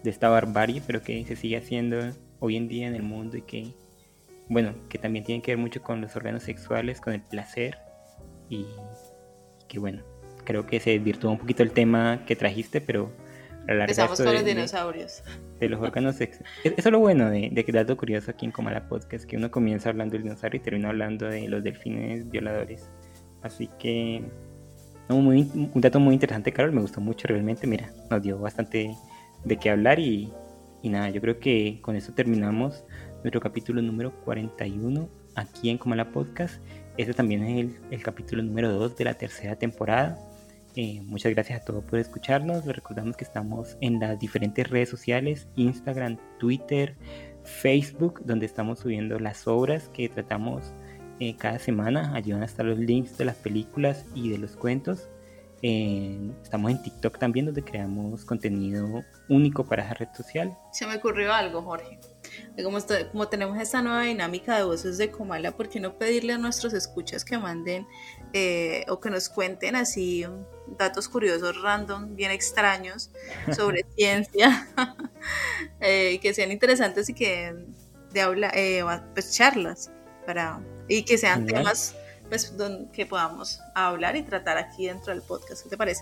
[0.01, 1.99] de esta barbarie, pero que se sigue haciendo
[2.39, 3.75] hoy en día en el mundo y que,
[4.51, 7.77] bueno, que también tiene que ver mucho con los órganos sexuales, con el placer
[8.49, 8.67] y,
[9.67, 10.03] que, bueno,
[10.43, 13.11] creo que se desvirtuó un poquito el tema que trajiste, pero
[13.67, 15.23] Empezamos con los dinosaurios.
[15.59, 16.51] De, los órganos sexuales.
[16.63, 19.51] Eso es lo bueno de, de que dato curioso aquí en Comala Podcast, que uno
[19.51, 22.89] comienza hablando del dinosaurio y termina hablando de los delfines violadores.
[23.43, 24.23] Así que
[25.09, 27.67] un dato muy interesante, Carol, me gustó mucho realmente.
[27.67, 28.95] Mira, nos dio bastante
[29.43, 30.33] de qué hablar y,
[30.83, 32.83] nada, yo creo que con eso terminamos
[33.23, 36.55] nuestro capítulo número 41 aquí en Comala Podcast.
[36.97, 40.17] Este también es el, capítulo número 2 de la tercera temporada.
[40.75, 42.65] Eh, muchas gracias a todos por escucharnos.
[42.65, 46.95] Les recordamos que estamos en las diferentes redes sociales, Instagram, Twitter,
[47.43, 50.73] Facebook, donde estamos subiendo las obras que tratamos
[51.19, 52.13] eh, cada semana.
[52.15, 55.09] Allí van a estar los links de las películas y de los cuentos.
[55.61, 60.57] estamos en TikTok también, donde creamos contenido único para esa red social.
[60.71, 61.99] Se me ocurrió algo, Jorge.
[62.63, 62.79] Como,
[63.11, 66.73] como tenemos esta nueva dinámica de voces de Comala, ¿por qué no pedirle a nuestros
[66.73, 67.87] escuchas que manden
[68.33, 70.25] eh, o que nos cuenten así
[70.77, 73.11] datos curiosos, random, bien extraños
[73.55, 74.67] sobre ciencia,
[75.79, 77.53] eh, que sean interesantes y que
[78.11, 78.51] de habla,
[79.13, 79.89] pues charlas
[80.25, 81.95] para y que sean temas
[82.29, 82.53] pues,
[82.93, 85.63] que podamos hablar y tratar aquí dentro del podcast.
[85.63, 86.01] ¿Qué te parece?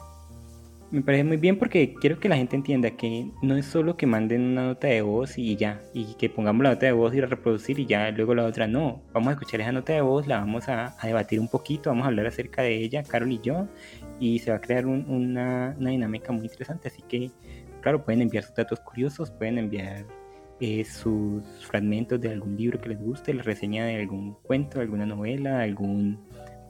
[0.91, 4.07] Me parece muy bien porque quiero que la gente entienda que no es solo que
[4.07, 7.21] manden una nota de voz y ya, y que pongamos la nota de voz y
[7.21, 8.67] la reproducir y ya luego la otra.
[8.67, 12.05] No, vamos a escuchar esa nota de voz, la vamos a, debatir un poquito, vamos
[12.05, 13.67] a hablar acerca de ella, Carol y yo,
[14.19, 16.87] y se va a crear una, una dinámica muy interesante.
[16.87, 17.29] Así que,
[17.81, 20.05] claro, pueden enviar sus datos curiosos, pueden enviar
[20.59, 25.05] eh, sus fragmentos de algún libro que les guste, la reseña de algún cuento, alguna
[25.05, 26.19] novela, algún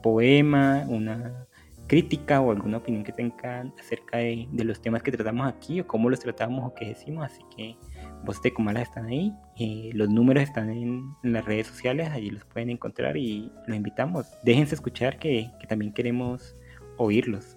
[0.02, 1.46] poema, una
[1.90, 6.08] crítica o alguna opinión que tengan acerca de, los temas que tratamos aquí o cómo
[6.08, 7.26] los tratamos o qué decimos.
[7.26, 7.76] Así que
[8.22, 12.44] vos de Comala están ahí, eh, los números están en, las redes sociales, allí los
[12.44, 14.26] pueden encontrar y los invitamos.
[14.44, 16.54] Déjense escuchar que, que también queremos
[16.96, 17.56] oírlos.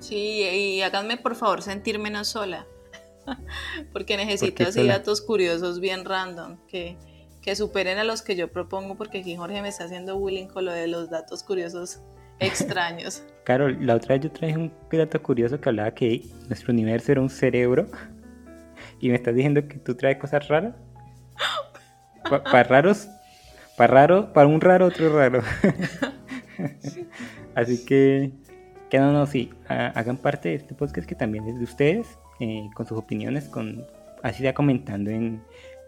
[0.00, 2.66] Sí, y háganme por favor sentir menos sola.
[3.94, 6.98] porque necesito así datos curiosos bien random que,
[7.40, 10.66] que superen a los que yo propongo, porque aquí Jorge me está haciendo bullying con
[10.66, 12.02] lo de los datos curiosos
[12.42, 13.22] extraños.
[13.44, 17.20] Carol, la otra vez yo traje un dato curioso que hablaba que nuestro universo era
[17.20, 17.88] un cerebro
[19.00, 20.74] y me estás diciendo que tú traes cosas raras.
[22.22, 23.08] Para raros,
[23.76, 25.42] para raro, para un raro, otro raro.
[27.56, 28.30] Así que,
[28.88, 32.06] que no, no, sí, hagan parte de este podcast que también es de ustedes
[32.38, 33.84] eh, con sus opiniones, con
[34.22, 35.42] así ya comentando en,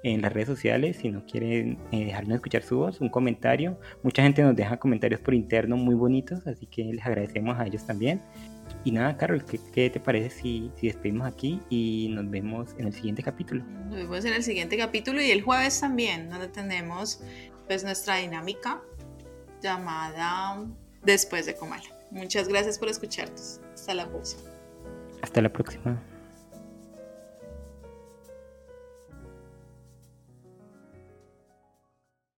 [0.04, 3.80] en las redes sociales si no quieren eh, dejarnos escuchar su voz, un comentario.
[4.02, 7.84] Mucha gente nos deja comentarios por interno muy bonitos, así que les agradecemos a ellos
[7.84, 8.22] también.
[8.84, 12.86] Y nada, Carol, ¿qué, qué te parece si, si, despedimos aquí y nos vemos en
[12.86, 13.64] el siguiente capítulo?
[13.88, 17.22] Nos vemos en el siguiente capítulo y el jueves también, donde tenemos
[17.66, 18.80] pues nuestra dinámica
[19.62, 20.66] llamada
[21.02, 21.84] Después de Comala.
[22.10, 23.60] Muchas gracias por escucharnos.
[23.74, 24.42] Hasta la próxima.
[25.22, 26.13] Hasta la próxima.